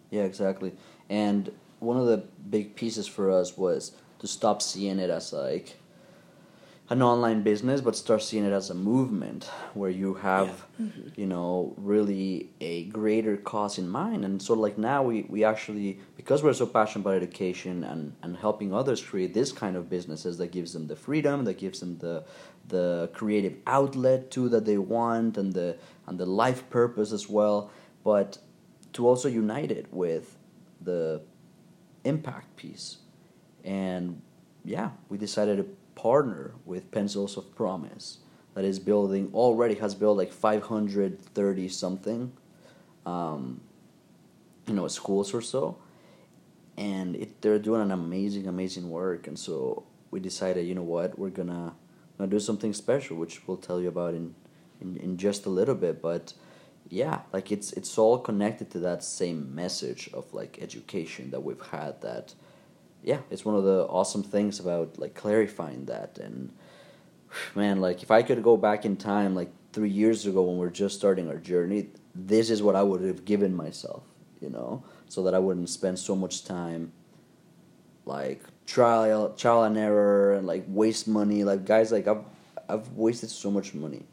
Yeah, 0.10 0.23
exactly. 0.23 0.73
And 1.10 1.51
one 1.79 1.97
of 1.97 2.08
the 2.08 2.25
big 2.49 2.75
pieces 2.75 3.08
for 3.08 3.32
us 3.32 3.58
was 3.58 3.93
to 4.19 4.27
stop 4.27 4.62
seeing 4.62 4.99
it 4.99 5.10
as 5.10 5.32
like 5.32 5.77
an 6.89 7.02
online 7.04 7.43
business 7.43 7.82
but 7.82 7.95
start 7.95 8.21
seeing 8.21 8.43
it 8.43 8.52
as 8.52 8.69
a 8.69 8.73
movement 8.73 9.45
where 9.73 9.89
you 9.91 10.15
have 10.15 10.47
yeah. 10.80 10.86
mm-hmm. 10.86 11.10
you 11.15 11.28
know 11.28 11.73
really 11.78 12.49
a 12.62 12.86
greater 12.86 13.38
cause 13.38 13.78
in 13.78 13.88
mind 13.88 14.25
and 14.25 14.41
so 14.41 14.54
like 14.54 14.78
now 14.78 15.04
we, 15.04 15.21
we 15.30 15.43
actually 15.43 15.99
because 16.17 16.41
we're 16.41 16.54
so 16.54 16.65
passionate 16.65 17.04
about 17.04 17.15
education 17.15 17.84
and, 17.84 18.13
and 18.23 18.38
helping 18.38 18.73
others 18.73 19.02
create 19.02 19.34
this 19.34 19.52
kind 19.52 19.75
of 19.75 19.89
businesses 19.89 20.38
that 20.38 20.52
gives 20.52 20.73
them 20.73 20.88
the 20.88 20.95
freedom 20.95 21.43
that 21.43 21.58
gives 21.58 21.80
them 21.80 21.97
the 21.99 22.23
the 22.67 23.10
creative 23.13 23.56
outlet 23.67 24.32
too 24.32 24.49
that 24.49 24.65
they 24.65 24.78
want 24.78 25.38
and 25.38 25.54
the 25.54 25.78
and 26.08 26.19
the 26.19 26.25
life 26.25 26.67
purpose 26.69 27.12
as 27.12 27.30
well 27.30 27.69
but 28.04 28.39
to 28.93 29.08
also 29.08 29.28
unite 29.28 29.71
it 29.71 29.86
with 29.91 30.38
the 30.82 31.21
impact 32.04 32.56
piece. 32.56 32.97
And 33.63 34.21
yeah, 34.63 34.91
we 35.10 35.17
decided 35.17 35.58
to 35.58 35.63
partner 36.01 36.53
with 36.65 36.91
Pencils 36.91 37.35
of 37.35 37.53
Promise 37.55 38.19
that 38.53 38.63
is 38.63 38.79
building 38.79 39.29
already 39.33 39.75
has 39.75 39.93
built 39.95 40.17
like 40.17 40.31
530 40.31 41.67
something 41.67 42.31
um, 43.05 43.59
you 44.65 44.73
know 44.73 44.88
schools 44.88 45.33
or 45.33 45.41
so. 45.41 45.77
And 46.77 47.17
it, 47.17 47.41
they're 47.41 47.59
doing 47.59 47.81
an 47.81 47.91
amazing 47.91 48.47
amazing 48.47 48.89
work. 48.89 49.27
And 49.27 49.38
so 49.38 49.83
we 50.09 50.21
decided 50.21 50.65
you 50.65 50.73
know 50.73 50.83
what 50.83 51.19
we're 51.19 51.31
gonna, 51.41 51.73
gonna 52.17 52.29
do 52.29 52.39
something 52.39 52.73
special 52.73 53.17
which 53.17 53.45
we'll 53.45 53.57
tell 53.57 53.81
you 53.81 53.89
about 53.89 54.13
in, 54.13 54.35
in, 54.79 54.95
in 54.97 55.17
just 55.17 55.45
a 55.45 55.49
little 55.49 55.75
bit. 55.75 56.01
But 56.01 56.33
yeah 56.88 57.19
like 57.33 57.51
it's 57.51 57.71
it's 57.73 57.97
all 57.99 58.17
connected 58.17 58.71
to 58.71 58.79
that 58.79 59.03
same 59.03 59.53
message 59.53 60.09
of 60.12 60.33
like 60.33 60.57
education 60.59 61.29
that 61.29 61.43
we've 61.43 61.62
had 61.71 62.01
that 62.01 62.33
yeah 63.03 63.19
it's 63.29 63.45
one 63.45 63.55
of 63.55 63.63
the 63.63 63.85
awesome 63.88 64.23
things 64.23 64.59
about 64.59 64.97
like 64.97 65.13
clarifying 65.15 65.85
that 65.85 66.17
and 66.19 66.51
man 67.55 67.79
like 67.79 68.03
if 68.03 68.12
i 68.12 68.21
could 68.21 68.41
go 68.43 68.57
back 68.57 68.85
in 68.85 68.95
time 68.97 69.35
like 69.35 69.49
three 69.71 69.89
years 69.89 70.25
ago 70.25 70.41
when 70.41 70.57
we 70.57 70.65
are 70.65 70.71
just 70.71 70.95
starting 70.95 71.29
our 71.29 71.38
journey 71.38 71.89
this 72.15 72.49
is 72.49 72.62
what 72.62 72.75
i 72.75 72.83
would 72.83 73.01
have 73.01 73.23
given 73.25 73.55
myself 73.55 74.03
you 74.41 74.49
know 74.49 74.83
so 75.07 75.23
that 75.23 75.33
i 75.33 75.39
wouldn't 75.39 75.69
spend 75.69 75.97
so 75.97 76.15
much 76.15 76.43
time 76.43 76.91
like 78.05 78.41
trial 78.65 79.33
trial 79.33 79.63
and 79.63 79.77
error 79.77 80.33
and 80.33 80.45
like 80.45 80.63
waste 80.67 81.07
money. 81.07 81.43
Like 81.43 81.65
guys 81.65 81.91
like 81.91 82.07
i've 82.07 82.23
i've 82.67 82.89
wasted 82.93 83.29
so 83.29 83.49
much 83.51 83.73
money. 83.73 84.03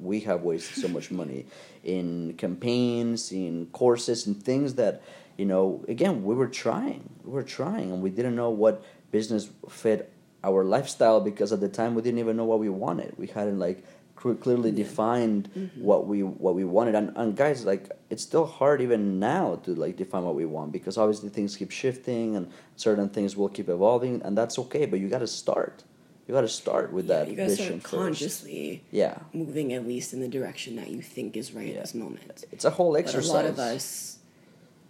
We 0.00 0.20
have 0.20 0.42
wasted 0.42 0.82
so 0.82 0.88
much 0.88 1.10
money 1.10 1.46
in 1.84 2.34
campaigns, 2.36 3.30
in 3.30 3.66
courses, 3.72 4.26
and 4.26 4.42
things 4.42 4.74
that, 4.74 5.00
you 5.36 5.44
know, 5.44 5.84
again, 5.88 6.24
we 6.24 6.34
were 6.34 6.48
trying. 6.48 7.08
We 7.24 7.32
were 7.32 7.42
trying, 7.42 7.92
and 7.92 8.02
we 8.02 8.10
didn't 8.10 8.36
know 8.36 8.50
what 8.50 8.84
business 9.10 9.50
fit 9.68 10.12
our 10.44 10.64
lifestyle 10.64 11.20
because 11.20 11.52
at 11.52 11.60
the 11.60 11.68
time 11.68 11.94
we 11.94 12.02
didn't 12.02 12.18
even 12.18 12.36
know 12.36 12.44
what 12.44 12.58
we 12.58 12.68
wanted. 12.68 13.14
We 13.16 13.28
hadn't 13.28 13.58
like 13.58 13.84
clearly 14.16 14.70
defined 14.70 15.50
mm-hmm. 15.56 15.82
what 15.82 16.06
we 16.06 16.22
what 16.22 16.54
we 16.54 16.64
wanted 16.64 16.94
and, 16.94 17.12
and 17.16 17.36
guys 17.36 17.64
like 17.64 17.90
it's 18.08 18.22
still 18.22 18.46
hard 18.46 18.80
even 18.80 19.18
now 19.18 19.56
to 19.56 19.74
like 19.74 19.96
define 19.96 20.22
what 20.22 20.36
we 20.36 20.44
want 20.44 20.70
because 20.70 20.96
obviously 20.96 21.28
things 21.28 21.56
keep 21.56 21.72
shifting 21.72 22.36
and 22.36 22.48
certain 22.76 23.08
things 23.08 23.36
will 23.36 23.48
keep 23.48 23.68
evolving 23.68 24.22
and 24.22 24.38
that's 24.38 24.60
okay 24.60 24.86
but 24.86 25.00
you 25.00 25.08
got 25.08 25.18
to 25.18 25.26
start 25.26 25.82
you 26.28 26.34
got 26.34 26.42
to 26.42 26.48
start 26.48 26.92
with 26.92 27.06
yeah, 27.08 27.18
that 27.18 27.28
you 27.28 27.36
gotta 27.36 27.48
vision 27.48 27.80
start 27.80 28.00
consciously 28.04 28.84
yeah 28.92 29.18
moving 29.32 29.72
at 29.72 29.88
least 29.88 30.12
in 30.12 30.20
the 30.20 30.28
direction 30.28 30.76
that 30.76 30.88
you 30.88 31.02
think 31.02 31.36
is 31.36 31.52
right 31.52 31.66
yeah. 31.66 31.74
at 31.74 31.80
this 31.80 31.94
moment 31.94 32.44
it's 32.52 32.64
a 32.64 32.70
whole 32.70 32.96
exercise 32.96 33.32
but 33.32 33.34
a 33.34 33.42
lot 33.42 33.46
of 33.46 33.58
us 33.58 34.18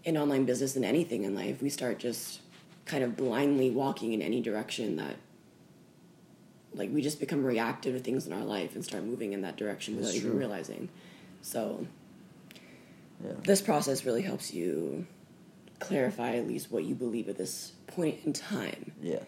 in 0.04 0.16
online 0.16 0.44
business 0.44 0.76
and 0.76 0.84
anything 0.84 1.24
in 1.24 1.34
life 1.34 1.62
we 1.62 1.68
start 1.70 1.98
just 1.98 2.40
kind 2.84 3.04
of 3.04 3.16
blindly 3.16 3.70
walking 3.70 4.12
in 4.12 4.20
any 4.22 4.40
direction 4.40 4.96
that 4.96 5.16
like 6.74 6.90
we 6.92 7.02
just 7.02 7.20
become 7.20 7.44
reactive 7.44 7.94
to 7.94 8.00
things 8.00 8.26
in 8.26 8.32
our 8.32 8.44
life 8.44 8.74
and 8.74 8.84
start 8.84 9.04
moving 9.04 9.32
in 9.32 9.42
that 9.42 9.56
direction 9.56 9.96
without 9.96 10.14
even 10.14 10.36
realizing 10.36 10.88
so 11.42 11.86
yeah. 13.24 13.32
this 13.44 13.60
process 13.60 14.04
really 14.04 14.22
helps 14.22 14.52
you 14.52 15.06
clarify 15.78 16.34
at 16.36 16.46
least 16.46 16.70
what 16.70 16.84
you 16.84 16.94
believe 16.94 17.28
at 17.28 17.36
this 17.36 17.72
point 17.86 18.18
in 18.24 18.32
time 18.32 18.92
Yeah. 19.02 19.20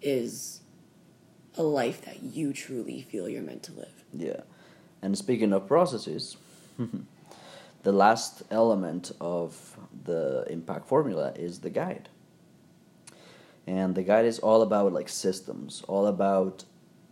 is 0.00 0.60
a 1.56 1.62
life 1.62 2.02
that 2.04 2.22
you 2.22 2.52
truly 2.52 3.02
feel 3.02 3.28
you're 3.28 3.42
meant 3.42 3.62
to 3.64 3.72
live. 3.72 4.04
Yeah. 4.14 4.40
And 5.02 5.16
speaking 5.18 5.52
of 5.52 5.66
processes, 5.66 6.36
the 7.82 7.92
last 7.92 8.42
element 8.50 9.12
of 9.20 9.76
the 10.04 10.44
impact 10.48 10.86
formula 10.86 11.32
is 11.36 11.60
the 11.60 11.70
guide. 11.70 12.08
And 13.66 13.94
the 13.94 14.02
guide 14.02 14.24
is 14.24 14.38
all 14.38 14.62
about 14.62 14.92
like 14.92 15.08
systems, 15.08 15.82
all 15.88 16.06
about 16.06 16.64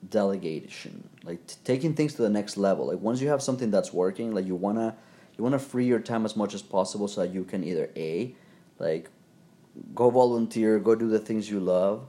delegation, 0.08 1.08
like 1.24 1.40
taking 1.64 1.94
things 1.94 2.14
to 2.14 2.22
the 2.22 2.30
next 2.30 2.56
level. 2.56 2.86
Like 2.86 3.00
once 3.00 3.20
you 3.20 3.28
have 3.28 3.42
something 3.42 3.70
that's 3.70 3.92
working, 3.92 4.32
like 4.32 4.46
you 4.46 4.54
wanna 4.54 4.96
you 5.36 5.44
wanna 5.44 5.58
free 5.58 5.86
your 5.86 6.00
time 6.00 6.24
as 6.24 6.36
much 6.36 6.54
as 6.54 6.62
possible 6.62 7.08
so 7.08 7.22
that 7.22 7.32
you 7.32 7.44
can 7.44 7.62
either 7.64 7.90
a 7.96 8.34
like 8.78 9.10
go 9.94 10.10
volunteer, 10.10 10.78
go 10.78 10.94
do 10.94 11.08
the 11.08 11.18
things 11.18 11.50
you 11.50 11.60
love, 11.60 12.06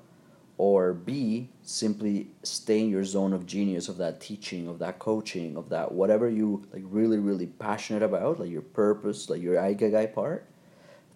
or 0.61 0.93
B, 0.93 1.49
simply 1.63 2.27
stay 2.43 2.81
in 2.81 2.89
your 2.91 3.03
zone 3.03 3.33
of 3.33 3.47
genius 3.47 3.89
of 3.89 3.97
that 3.97 4.21
teaching, 4.21 4.67
of 4.67 4.77
that 4.77 4.99
coaching, 4.99 5.57
of 5.57 5.69
that 5.69 5.91
whatever 5.91 6.29
you 6.29 6.63
like 6.71 6.83
really, 6.85 7.17
really 7.17 7.47
passionate 7.47 8.03
about, 8.03 8.39
like 8.39 8.51
your 8.51 8.61
purpose, 8.61 9.27
like 9.27 9.41
your 9.41 9.55
Ikigai 9.55 10.13
part, 10.13 10.45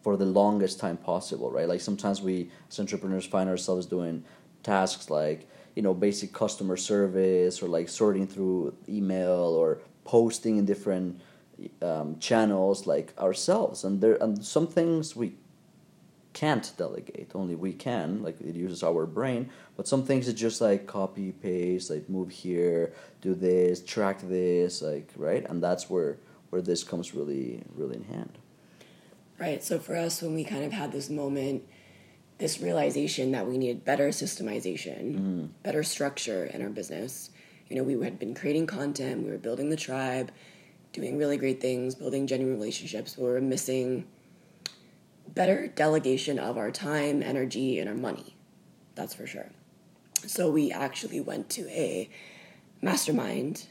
for 0.02 0.18
the 0.18 0.26
longest 0.26 0.80
time 0.80 0.98
possible, 0.98 1.52
right? 1.52 1.70
Like 1.70 1.80
sometimes 1.80 2.24
we 2.24 2.50
as 2.72 2.80
entrepreneurs 2.80 3.28
find 3.28 3.48
ourselves 3.48 3.86
doing 3.86 4.24
tasks 4.64 5.12
like, 5.12 5.48
you 5.76 5.84
know, 5.84 5.94
basic 5.94 6.34
customer 6.34 6.76
service 6.76 7.62
or 7.62 7.68
like 7.68 7.88
sorting 7.88 8.26
through 8.26 8.74
email 8.90 9.54
or 9.62 9.78
posting 10.06 10.58
in 10.58 10.66
different 10.66 11.22
um, 11.84 12.18
channels 12.18 12.88
like 12.88 13.14
ourselves. 13.20 13.84
And 13.84 14.02
there 14.02 14.16
and 14.24 14.44
some 14.44 14.66
things 14.66 15.16
we 15.16 15.36
can't 16.36 16.74
delegate 16.78 17.32
only 17.34 17.56
we 17.56 17.74
can 17.74 18.22
like 18.22 18.40
it 18.42 18.56
uses 18.56 18.84
our 18.84 19.06
brain 19.06 19.50
but 19.78 19.88
some 19.88 20.04
things 20.06 20.28
it's 20.28 20.40
just 20.40 20.60
like 20.62 20.86
copy 20.86 21.32
paste 21.32 21.90
like 21.90 22.08
move 22.10 22.30
here 22.30 22.94
do 23.22 23.34
this 23.34 23.82
track 23.82 24.20
this 24.22 24.82
like 24.82 25.10
right 25.16 25.50
and 25.50 25.64
that's 25.64 25.90
where 25.90 26.18
where 26.50 26.62
this 26.62 26.84
comes 26.84 27.16
really 27.16 27.64
really 27.76 27.96
in 27.96 28.04
hand 28.04 28.38
Right. 29.38 29.64
So 29.64 29.80
for 29.80 29.96
us, 29.96 30.22
when 30.22 30.34
we 30.34 30.44
kind 30.44 30.64
of 30.64 30.72
had 30.72 30.92
this 30.92 31.10
moment, 31.10 31.64
this 32.38 32.62
realization 32.62 33.32
that 33.32 33.48
we 33.48 33.58
needed 33.58 33.84
better 33.84 34.10
systemization, 34.10 35.20
mm. 35.20 35.50
better 35.64 35.84
structure 35.84 36.46
in 36.46 36.62
our 36.62 36.70
business. 36.70 37.32
You 37.70 37.76
know, 37.76 37.84
we 37.84 38.02
had 38.04 38.20
been 38.20 38.36
creating 38.36 38.68
content, 38.68 39.24
we 39.24 39.32
were 39.32 39.38
building 39.38 39.70
the 39.70 39.76
tribe, 39.76 40.32
doing 40.94 41.18
really 41.18 41.38
great 41.38 41.60
things, 41.60 41.96
building 41.96 42.28
genuine 42.28 42.56
relationships. 42.56 43.18
We 43.18 43.26
were 43.26 43.42
missing 43.42 44.06
better 45.28 45.68
delegation 45.68 46.40
of 46.40 46.58
our 46.58 46.72
time, 46.72 47.22
energy, 47.22 47.80
and 47.80 47.90
our 47.90 47.96
money. 47.96 48.36
That's 48.96 49.14
for 49.14 49.28
sure. 49.28 49.52
So 50.26 50.50
we 50.50 50.72
actually 50.72 51.20
went 51.20 51.50
to 51.52 51.68
a 51.70 52.10
mastermind 52.82 53.68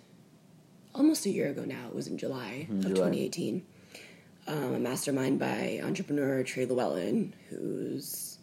almost 0.95 1.27
a 1.27 1.31
year 1.31 1.49
ago 1.49 1.65
now. 1.65 1.89
It 1.89 1.95
was 1.95 2.07
in 2.07 2.19
July 2.19 2.67
of 2.71 2.81
July. 2.81 2.95
2018 2.95 3.65
um, 4.47 4.75
a 4.75 4.79
mastermind 4.79 5.39
by 5.39 5.81
entrepreneur 5.83 6.43
Trey 6.43 6.67
Lewellen, 6.67 7.33
who's 7.49 8.39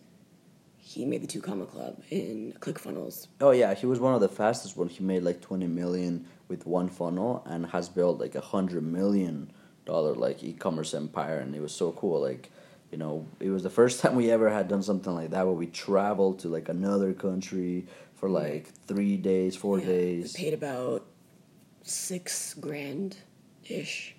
he 0.77 1.05
made 1.05 1.23
the 1.23 1.27
two 1.27 1.41
comma 1.41 1.65
club 1.65 2.01
in 2.09 2.53
ClickFunnels. 2.59 3.27
oh 3.39 3.51
yeah 3.51 3.73
he 3.73 3.85
was 3.85 3.99
one 3.99 4.13
of 4.13 4.19
the 4.19 4.27
fastest 4.27 4.75
one 4.75 4.89
he 4.89 5.03
made 5.03 5.23
like 5.23 5.39
20 5.39 5.67
million 5.67 6.25
with 6.49 6.65
one 6.65 6.89
funnel 6.89 7.43
and 7.45 7.67
has 7.67 7.87
built 7.87 8.19
like 8.19 8.35
a 8.35 8.41
hundred 8.41 8.83
million 8.83 9.49
dollar 9.85 10.13
like 10.13 10.43
e-commerce 10.43 10.93
empire 10.93 11.37
and 11.37 11.55
it 11.55 11.61
was 11.61 11.73
so 11.73 11.93
cool 11.93 12.19
like 12.21 12.51
you 12.91 12.97
know 12.97 13.25
it 13.39 13.49
was 13.49 13.63
the 13.63 13.69
first 13.69 13.99
time 14.01 14.15
we 14.15 14.29
ever 14.31 14.49
had 14.49 14.67
done 14.67 14.83
something 14.83 15.13
like 15.13 15.29
that 15.31 15.45
where 15.45 15.55
we 15.55 15.67
traveled 15.67 16.39
to 16.39 16.47
like 16.49 16.69
another 16.69 17.13
country 17.13 17.85
for 18.15 18.29
like 18.29 18.67
three 18.87 19.17
days 19.17 19.55
four 19.55 19.79
Yeah, 19.79 19.85
days 19.85 20.33
We 20.37 20.43
paid 20.43 20.53
about 20.53 21.05
six 21.83 22.53
grand 22.53 23.17
ish 23.69 24.15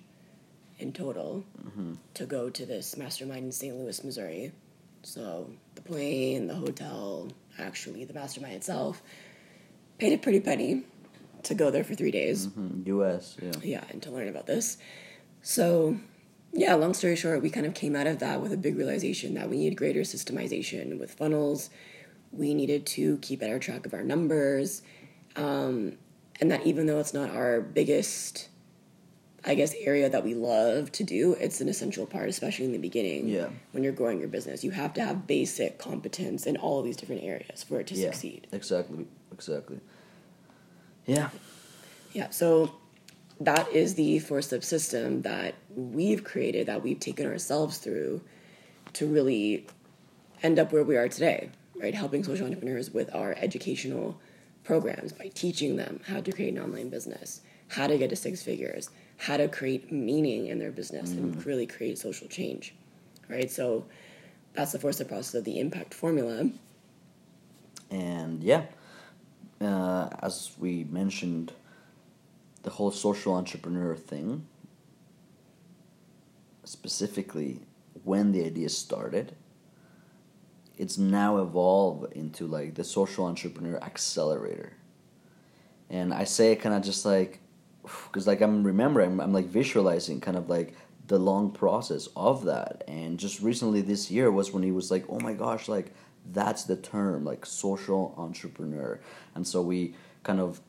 in 0.79 0.91
total 0.93 1.45
Mm-hmm. 1.65 1.93
to 2.15 2.25
go 2.25 2.49
to 2.49 2.65
this 2.65 2.97
mastermind 2.97 3.45
in 3.45 3.51
St. 3.51 3.75
Louis, 3.75 4.03
Missouri. 4.03 4.51
So 5.01 5.49
the 5.75 5.81
plane, 5.81 6.47
the 6.47 6.55
hotel, 6.55 7.29
actually 7.57 8.03
the 8.05 8.13
mastermind 8.13 8.53
itself, 8.55 9.01
paid 9.97 10.13
a 10.13 10.17
pretty 10.17 10.39
penny 10.41 10.83
to 11.43 11.55
go 11.55 11.71
there 11.71 11.83
for 11.83 11.95
three 11.95 12.11
days. 12.11 12.47
Mhm, 12.47 12.85
us 13.01 13.37
yeah 13.41 13.51
yeah, 13.63 13.83
and 13.89 14.01
to 14.03 14.11
learn 14.11 14.27
about 14.27 14.45
this. 14.45 14.77
So, 15.41 15.97
yeah, 16.53 16.75
long 16.75 16.93
story 16.93 17.15
short, 17.15 17.41
we 17.41 17.49
kind 17.49 17.65
of 17.65 17.73
came 17.73 17.95
out 17.95 18.05
of 18.05 18.19
that 18.19 18.41
with 18.41 18.53
a 18.53 18.57
big 18.57 18.77
realization 18.77 19.33
that 19.33 19.49
we 19.49 19.57
needed 19.57 19.75
greater 19.75 20.01
systemization 20.01 20.99
with 20.99 21.11
funnels. 21.11 21.71
We 22.31 22.53
needed 22.53 22.85
to 22.87 23.17
keep 23.17 23.39
better 23.39 23.57
track 23.57 23.85
of 23.85 23.93
our 23.93 24.03
numbers. 24.03 24.83
Um, 25.35 25.97
and 26.39 26.51
that 26.51 26.65
even 26.65 26.85
though 26.85 26.99
it's 26.99 27.13
not 27.13 27.31
our 27.31 27.59
biggest, 27.59 28.49
I 29.43 29.55
guess, 29.55 29.73
area 29.79 30.09
that 30.09 30.23
we 30.23 30.35
love 30.35 30.91
to 30.93 31.03
do, 31.03 31.33
it's 31.39 31.59
an 31.59 31.69
essential 31.69 32.05
part, 32.05 32.29
especially 32.29 32.65
in 32.65 32.71
the 32.71 32.77
beginning. 32.77 33.27
Yeah. 33.29 33.49
When 33.71 33.83
you're 33.83 33.91
growing 33.91 34.19
your 34.19 34.27
business, 34.27 34.63
you 34.63 34.71
have 34.71 34.93
to 34.93 35.03
have 35.03 35.25
basic 35.25 35.79
competence 35.79 36.45
in 36.45 36.57
all 36.57 36.79
of 36.79 36.85
these 36.85 36.97
different 36.97 37.23
areas 37.23 37.63
for 37.63 37.79
it 37.79 37.87
to 37.87 37.95
yeah, 37.95 38.11
succeed. 38.11 38.47
Exactly, 38.51 39.07
exactly. 39.31 39.79
Yeah, 41.07 41.29
Yeah, 42.13 42.29
so 42.29 42.71
that 43.45 43.71
is 43.71 43.95
the 43.95 44.19
four 44.19 44.41
step 44.41 44.63
system 44.63 45.21
that 45.23 45.55
we've 45.75 46.23
created, 46.23 46.67
that 46.67 46.83
we've 46.83 46.99
taken 46.99 47.25
ourselves 47.25 47.77
through 47.77 48.21
to 48.93 49.07
really 49.07 49.65
end 50.41 50.59
up 50.59 50.71
where 50.71 50.83
we 50.83 50.97
are 50.97 51.07
today, 51.07 51.49
right? 51.75 51.95
Helping 51.95 52.23
social 52.23 52.45
entrepreneurs 52.45 52.91
with 52.91 53.13
our 53.15 53.35
educational 53.37 54.19
programs 54.63 55.11
by 55.11 55.29
teaching 55.33 55.75
them 55.75 55.99
how 56.07 56.21
to 56.21 56.31
create 56.31 56.53
an 56.53 56.61
online 56.61 56.89
business, 56.89 57.41
how 57.69 57.87
to 57.87 57.97
get 57.97 58.09
to 58.09 58.15
six 58.15 58.43
figures, 58.43 58.89
how 59.17 59.37
to 59.37 59.47
create 59.47 59.91
meaning 59.91 60.47
in 60.47 60.59
their 60.59 60.71
business 60.71 61.11
and 61.11 61.45
really 61.45 61.65
create 61.65 61.97
social 61.97 62.27
change, 62.27 62.75
right? 63.29 63.49
So 63.51 63.85
that's 64.53 64.71
the 64.71 64.79
four 64.79 64.91
step 64.91 65.07
process 65.07 65.35
of 65.35 65.43
the 65.43 65.59
impact 65.59 65.93
formula. 65.93 66.49
and 67.89 68.43
yeah, 68.43 68.63
uh, 69.61 70.09
as 70.21 70.51
we 70.59 70.83
mentioned, 70.85 71.53
the 72.63 72.71
whole 72.71 72.91
social 72.91 73.33
entrepreneur 73.33 73.95
thing, 73.95 74.45
specifically 76.63 77.59
when 78.03 78.31
the 78.31 78.43
idea 78.43 78.69
started, 78.69 79.35
it's 80.77 80.97
now 80.97 81.37
evolved 81.37 82.11
into 82.13 82.47
like 82.47 82.75
the 82.75 82.83
social 82.83 83.25
entrepreneur 83.25 83.77
accelerator. 83.83 84.73
And 85.89 86.13
I 86.13 86.23
say 86.23 86.51
it 86.51 86.61
kind 86.61 86.73
of 86.73 86.83
just 86.83 87.05
like, 87.05 87.39
because 87.83 88.25
like 88.25 88.41
I'm 88.41 88.63
remembering, 88.63 89.19
I'm 89.19 89.33
like 89.33 89.45
visualizing 89.45 90.19
kind 90.19 90.37
of 90.37 90.49
like 90.49 90.75
the 91.07 91.19
long 91.19 91.51
process 91.51 92.07
of 92.15 92.45
that. 92.45 92.83
And 92.87 93.19
just 93.19 93.41
recently 93.41 93.81
this 93.81 94.09
year 94.09 94.31
was 94.31 94.51
when 94.51 94.63
he 94.63 94.71
was 94.71 94.89
like, 94.89 95.05
oh 95.09 95.19
my 95.19 95.33
gosh, 95.33 95.67
like 95.67 95.93
that's 96.31 96.63
the 96.63 96.77
term, 96.77 97.25
like 97.25 97.45
social 97.45 98.15
entrepreneur. 98.17 98.99
And 99.35 99.45
so 99.45 99.61
we 99.61 99.95
kind 100.23 100.39
of 100.39 100.61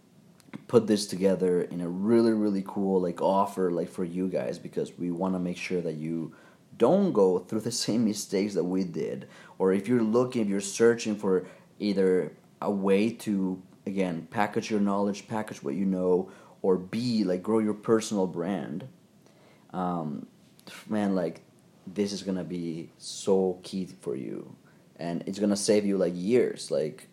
put 0.68 0.86
this 0.86 1.06
together 1.06 1.62
in 1.62 1.80
a 1.80 1.88
really 1.88 2.32
really 2.32 2.64
cool 2.66 3.00
like 3.00 3.20
offer 3.20 3.70
like 3.70 3.88
for 3.88 4.04
you 4.04 4.28
guys 4.28 4.58
because 4.58 4.96
we 4.98 5.10
want 5.10 5.34
to 5.34 5.38
make 5.38 5.56
sure 5.56 5.80
that 5.80 5.94
you 5.94 6.34
don't 6.76 7.12
go 7.12 7.38
through 7.38 7.60
the 7.60 7.72
same 7.86 8.04
mistakes 8.04 8.54
that 8.54 8.64
we 8.64 8.84
did. 8.84 9.28
Or 9.58 9.72
if 9.72 9.88
you're 9.88 10.02
looking 10.02 10.42
if 10.42 10.48
you're 10.48 10.60
searching 10.60 11.16
for 11.16 11.46
either 11.78 12.32
a 12.60 12.70
way 12.70 13.10
to 13.10 13.62
again 13.86 14.26
package 14.30 14.70
your 14.70 14.80
knowledge 14.80 15.28
package 15.28 15.62
what 15.62 15.74
you 15.74 15.84
know 15.84 16.30
or 16.62 16.76
b 16.76 17.24
like 17.24 17.42
grow 17.42 17.58
your 17.58 17.74
personal 17.74 18.26
brand 18.26 18.88
um, 19.74 20.26
man 20.88 21.14
like 21.14 21.42
this 21.86 22.12
is 22.12 22.22
gonna 22.22 22.44
be 22.44 22.90
so 22.98 23.58
key 23.62 23.86
for 24.00 24.16
you. 24.16 24.56
And 24.96 25.22
it's 25.26 25.38
gonna 25.38 25.56
save 25.56 25.84
you 25.84 25.98
like 25.98 26.14
years. 26.16 26.70
Like 26.70 27.08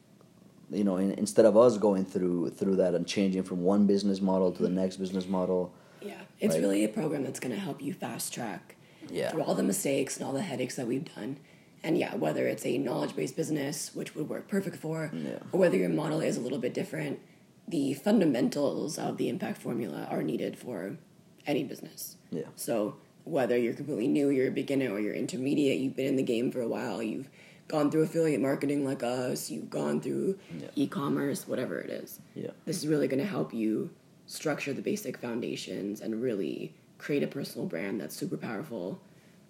you 0.72 0.84
know 0.84 0.98
in, 0.98 1.12
instead 1.14 1.46
of 1.46 1.56
us 1.58 1.78
going 1.78 2.06
through 2.06 2.50
through 2.52 2.76
that 2.78 2.94
and 2.96 3.06
changing 3.06 3.44
from 3.44 3.62
one 3.64 3.86
business 3.86 4.22
model 4.22 4.52
to 4.52 4.62
the 4.62 4.68
mm-hmm. 4.70 4.78
next 4.78 4.98
business 4.98 5.28
model 5.28 5.74
Yeah, 6.02 6.22
it's 6.40 6.56
Right. 6.56 6.62
really 6.62 6.84
a 6.84 6.90
program 6.90 7.24
that's 7.24 7.40
going 7.40 7.54
to 7.54 7.60
help 7.60 7.82
you 7.82 7.94
fast 7.94 8.34
track 8.34 8.76
Yeah. 9.10 9.30
through 9.32 9.44
all 9.44 9.56
the 9.56 9.64
mistakes 9.74 10.18
and 10.18 10.26
all 10.26 10.34
the 10.34 10.42
headaches 10.42 10.76
that 10.78 10.88
we've 10.88 11.06
done. 11.16 11.38
And 11.84 11.98
yeah, 11.98 12.16
whether 12.16 12.48
it's 12.48 12.66
a 12.66 12.78
knowledge 12.78 13.16
based 13.16 13.36
business, 13.36 13.94
which 13.96 14.16
would 14.16 14.28
work 14.30 14.48
perfect 14.48 14.78
for, 14.78 15.12
Yeah. 15.14 15.40
or 15.52 15.60
whether 15.60 15.78
your 15.78 15.90
model 15.90 16.20
is 16.22 16.38
a 16.38 16.42
little 16.42 16.58
bit 16.60 16.74
different, 16.74 17.20
the 17.68 17.94
fundamentals 17.94 18.98
of 18.98 19.18
the 19.18 19.30
impact 19.30 19.58
formula 19.62 20.08
are 20.10 20.24
needed 20.24 20.58
for 20.58 20.98
any 21.46 21.64
business. 21.64 22.18
yeah 22.32 22.50
So 22.56 22.96
whether 23.24 23.58
you're 23.58 23.74
completely 23.74 24.08
new, 24.08 24.30
you're 24.30 24.48
a 24.48 24.52
beginner, 24.52 24.90
or 24.92 25.00
you're 25.00 25.14
intermediate, 25.14 25.80
you've 25.80 25.96
been 25.96 26.08
in 26.08 26.16
the 26.16 26.24
game 26.24 26.52
for 26.52 26.62
a 26.62 26.68
while, 26.68 27.02
you've 27.04 27.30
gone 27.72 27.90
through 27.90 28.04
affiliate 28.04 28.42
marketing 28.42 28.84
like 28.86 29.02
us, 29.02 29.50
you've 29.50 29.70
gone 29.70 30.02
through 30.02 30.38
Yeah. 30.60 30.68
e-commerce, 30.76 31.48
whatever 31.48 31.80
it 31.80 31.90
is. 31.90 32.20
yeah 32.36 32.52
This 32.66 32.78
is 32.78 32.88
really 32.88 33.08
going 33.08 33.22
to 33.24 33.32
help 33.38 33.54
you 33.54 33.90
structure 34.28 34.74
the 34.74 34.82
basic 34.82 35.18
foundations 35.18 36.02
and 36.02 36.22
really 36.22 36.74
create 36.98 37.24
a 37.24 37.28
personal 37.28 37.66
brand 37.68 38.00
that's 38.00 38.16
super 38.16 38.38
powerful 38.38 39.00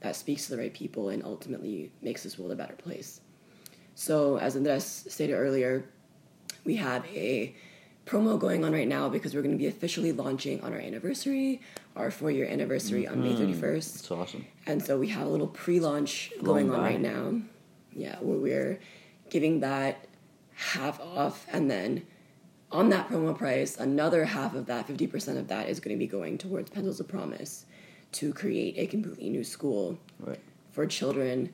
that 0.02 0.16
speaks 0.16 0.46
to 0.46 0.52
the 0.56 0.58
right 0.58 0.74
people 0.74 1.10
and 1.10 1.24
ultimately 1.24 1.92
makes 2.02 2.24
this 2.24 2.38
world 2.40 2.52
a 2.52 2.56
better 2.56 2.76
place. 2.76 3.22
So, 3.96 4.38
as 4.38 4.56
Andres 4.56 4.86
stated 5.10 5.34
earlier, 5.34 5.86
we 6.64 6.76
have 6.78 7.06
a 7.08 7.54
promo 8.06 8.40
going 8.40 8.64
on 8.66 8.72
right 8.72 8.88
now 8.88 9.10
because 9.10 9.34
we're 9.36 9.42
going 9.44 9.58
to 9.58 9.64
be 9.66 9.68
officially 9.68 10.12
launching 10.12 10.62
on 10.62 10.74
our 10.74 10.80
anniversary, 10.80 11.62
our 11.96 12.10
four 12.10 12.32
year 12.32 12.48
anniversary 12.48 13.06
on 13.08 13.22
May 13.22 13.34
31st. 13.34 13.96
It's 14.00 14.12
awesome. 14.12 14.46
And 14.66 14.82
so 14.84 14.98
we 14.98 15.10
have 15.10 15.28
a 15.28 15.30
little 15.30 15.48
pre 15.48 15.80
launch 15.80 16.32
going 16.42 16.72
on 16.72 16.82
right 16.82 17.02
now. 17.02 17.42
Yeah, 17.94 18.18
where 18.20 18.38
we're 18.38 18.80
giving 19.30 19.60
that 19.62 20.08
half 20.56 21.00
off. 21.00 21.46
And 21.52 21.70
then 21.70 22.06
on 22.72 22.90
that 22.90 23.10
promo 23.10 23.38
price, 23.38 23.78
another 23.78 24.26
half 24.26 24.56
of 24.56 24.66
that, 24.68 24.88
50% 24.88 25.38
of 25.38 25.48
that, 25.50 25.68
is 25.68 25.80
going 25.80 25.96
to 25.96 26.00
be 26.00 26.08
going 26.08 26.38
towards 26.38 26.70
Pencils 26.70 27.00
of 27.00 27.08
Promise 27.08 27.66
to 28.14 28.34
create 28.34 28.76
a 28.78 28.88
completely 28.88 29.30
new 29.30 29.44
school 29.44 29.98
Right. 30.20 30.40
for 30.72 30.86
children, 30.86 31.54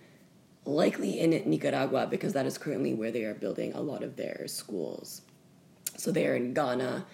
likely 0.66 1.20
in 1.20 1.30
Nicaragua, 1.50 2.08
because 2.10 2.34
that 2.34 2.46
is 2.46 2.58
currently 2.58 2.94
where 2.94 3.12
they 3.12 3.24
are 3.24 3.34
building 3.34 3.74
a 3.74 3.82
lot 3.82 4.04
of 4.04 4.16
their 4.16 4.48
schools. 4.48 5.22
So 5.98 6.12
they're 6.12 6.36
in 6.36 6.54
Ghana, 6.54 7.06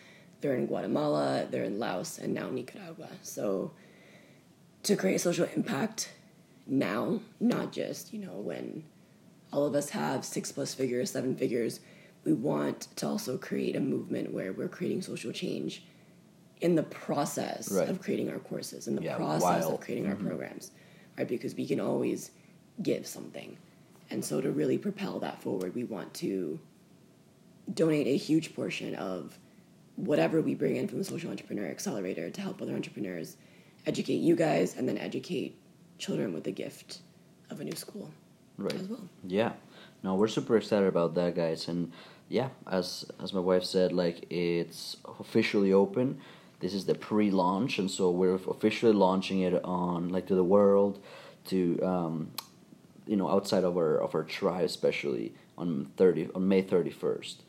they're 0.42 0.56
in 0.56 0.66
Guatemala, 0.66 1.48
they're 1.50 1.64
in 1.64 1.80
Laos, 1.80 2.18
and 2.18 2.34
now 2.34 2.50
Nicaragua. 2.50 3.10
So 3.22 3.72
to 4.84 4.96
create 4.96 5.22
social 5.22 5.48
impact 5.56 6.12
now, 6.68 7.22
not 7.40 7.72
just, 7.72 8.14
you 8.14 8.20
know, 8.20 8.34
when 8.34 8.84
all 9.54 9.66
of 9.66 9.76
us 9.76 9.90
have 9.92 10.26
six 10.26 10.52
plus 10.52 10.74
figures, 10.74 11.12
seven 11.12 11.36
figures, 11.36 11.80
we 12.26 12.34
want 12.34 12.88
to 12.96 13.08
also 13.08 13.38
create 13.38 13.76
a 13.76 13.80
movement 13.80 14.34
where 14.34 14.52
we're 14.52 14.68
creating 14.68 15.02
social 15.02 15.32
change 15.32 15.84
in 16.60 16.76
the 16.76 16.84
process 16.84 17.72
Right. 17.72 17.88
of 17.88 18.02
creating 18.02 18.30
our 18.32 18.40
courses, 18.40 18.88
in 18.88 18.96
the 18.96 19.04
Yeah, 19.04 19.18
process 19.18 19.42
while- 19.44 19.74
of 19.76 19.82
creating 19.82 20.08
our 20.08 20.16
mm-hmm. 20.16 20.28
programs, 20.28 20.72
right? 21.18 21.28
Because 21.28 21.54
we 21.56 21.68
can 21.68 21.80
always 21.80 22.32
give 22.82 23.06
something. 23.06 23.58
And 24.10 24.26
so 24.26 24.42
to 24.42 24.52
really 24.52 24.78
propel 24.78 25.20
that 25.20 25.42
forward, 25.42 25.76
we 25.76 25.84
want 25.84 26.14
to 26.16 26.60
donate 27.72 28.08
a 28.08 28.18
huge 28.18 28.56
portion 28.56 28.96
of 28.96 29.38
whatever 29.96 30.42
we 30.42 30.56
bring 30.56 30.78
in 30.78 30.88
from 30.88 30.98
the 30.98 31.04
Social 31.04 31.30
Entrepreneur 31.30 31.68
Accelerator 31.68 32.30
to 32.32 32.42
help 32.42 32.62
other 32.62 32.74
entrepreneurs 32.74 33.38
educate 33.86 34.16
you 34.16 34.36
guys 34.36 34.76
and 34.76 34.88
then 34.90 34.98
educate 34.98 35.56
children 36.00 36.34
with 36.34 36.44
the 36.44 36.52
gift 36.52 37.00
of 37.52 37.60
a 37.60 37.64
new 37.64 37.76
school 37.76 38.12
Right. 38.58 38.74
as 38.74 38.88
well. 38.88 39.10
Yeah. 39.26 39.54
No, 40.04 40.16
we're 40.16 40.28
super 40.28 40.58
excited 40.58 40.88
about 40.88 41.16
that, 41.16 41.36
guys. 41.36 41.68
And 41.68 41.92
yeah, 42.30 42.50
as 42.70 43.06
as 43.22 43.34
my 43.34 43.40
wife 43.40 43.64
said, 43.64 43.92
like 43.92 44.26
it's 44.30 44.98
officially 45.20 45.74
open. 45.74 46.20
This 46.60 46.74
is 46.74 46.86
the 46.86 46.96
pre-launch, 46.96 47.78
and 47.78 47.92
so 47.92 48.10
we're 48.10 48.36
officially 48.36 48.94
launching 48.94 49.42
it 49.42 49.64
on 49.66 50.10
like 50.10 50.28
to 50.28 50.36
the 50.36 50.44
world, 50.44 51.00
to 51.46 51.80
um, 51.84 52.32
you 53.06 53.16
know 53.16 53.30
outside 53.30 53.64
of 53.64 53.76
our 53.78 53.98
of 53.98 54.16
our 54.16 54.24
tribe, 54.24 54.66
especially 54.66 55.34
on 55.58 55.92
thirty 55.98 56.30
on 56.34 56.48
May 56.48 56.62
thirty 56.62 56.92
first. 56.92 57.44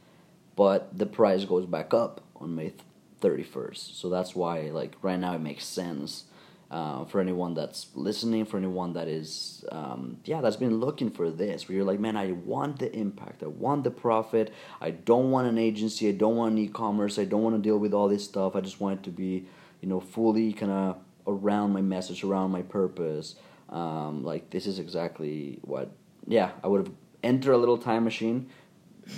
But 0.56 0.96
the 0.96 1.06
price 1.06 1.44
goes 1.44 1.66
back 1.66 1.92
up 1.94 2.22
on 2.36 2.54
May 2.54 2.72
thirty 3.20 3.44
first, 3.44 4.00
so 4.00 4.08
that's 4.08 4.34
why 4.34 4.70
like 4.70 4.96
right 5.02 5.18
now 5.18 5.34
it 5.34 5.40
makes 5.40 5.64
sense 5.64 6.24
uh, 6.70 7.04
for 7.04 7.20
anyone 7.20 7.54
that's 7.54 7.88
listening, 7.94 8.44
for 8.44 8.56
anyone 8.56 8.92
that 8.94 9.06
is, 9.06 9.64
um, 9.70 10.18
yeah, 10.24 10.40
that's 10.40 10.56
been 10.56 10.80
looking 10.80 11.10
for 11.10 11.30
this, 11.30 11.68
where 11.68 11.76
you're 11.76 11.84
like, 11.84 12.00
man, 12.00 12.16
I 12.16 12.32
want 12.32 12.78
the 12.78 12.92
impact, 12.92 13.42
I 13.42 13.46
want 13.46 13.84
the 13.84 13.90
profit, 13.90 14.52
I 14.80 14.90
don't 14.90 15.30
want 15.30 15.46
an 15.46 15.58
agency, 15.58 16.08
I 16.08 16.12
don't 16.12 16.36
want 16.36 16.52
an 16.52 16.58
e-commerce, 16.58 17.18
I 17.18 17.24
don't 17.24 17.42
want 17.42 17.56
to 17.56 17.62
deal 17.62 17.78
with 17.78 17.94
all 17.94 18.08
this 18.08 18.24
stuff. 18.24 18.56
I 18.56 18.60
just 18.60 18.80
want 18.80 19.00
it 19.00 19.02
to 19.04 19.10
be, 19.10 19.46
you 19.80 19.88
know, 19.88 20.00
fully 20.00 20.52
kind 20.52 20.72
of 20.72 20.98
around 21.26 21.72
my 21.72 21.82
message, 21.82 22.24
around 22.24 22.50
my 22.50 22.62
purpose. 22.62 23.36
Um, 23.68 24.24
like 24.24 24.50
this 24.50 24.66
is 24.66 24.78
exactly 24.78 25.58
what, 25.62 25.90
yeah, 26.26 26.52
I 26.62 26.66
would 26.68 26.86
have 26.86 26.94
entered 27.22 27.52
a 27.52 27.58
little 27.58 27.78
time 27.78 28.04
machine, 28.04 28.48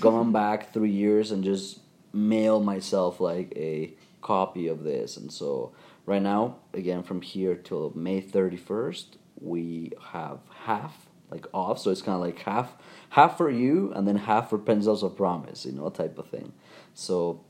gone 0.00 0.32
back 0.32 0.72
three 0.72 0.90
years, 0.90 1.30
and 1.30 1.42
just 1.42 1.80
mail 2.12 2.60
myself 2.60 3.20
like 3.20 3.52
a 3.56 3.94
copy 4.26 4.66
of 4.66 4.82
this, 4.82 5.16
and 5.16 5.30
so 5.30 5.72
right 6.04 6.22
now 6.22 6.56
again 6.74 7.02
from 7.02 7.22
here 7.22 7.54
till 7.54 7.92
may 7.94 8.20
31st 8.20 9.16
we 9.40 9.92
have 10.12 10.40
half 10.64 11.08
like 11.30 11.46
off. 11.52 11.78
So 11.78 11.90
it's 11.90 12.02
kind 12.02 12.16
of 12.16 12.20
like 12.20 12.38
half 12.40 12.74
half 13.10 13.36
for 13.36 13.50
you 13.50 13.92
and 13.94 14.06
then 14.06 14.16
half 14.16 14.50
for 14.50 14.58
pencils 14.58 15.02
of 15.02 15.16
promise 15.16 15.64
you 15.64 15.72
know 15.72 15.88
type 15.90 16.18
of 16.18 16.28
thing. 16.28 16.52
So 16.94 17.44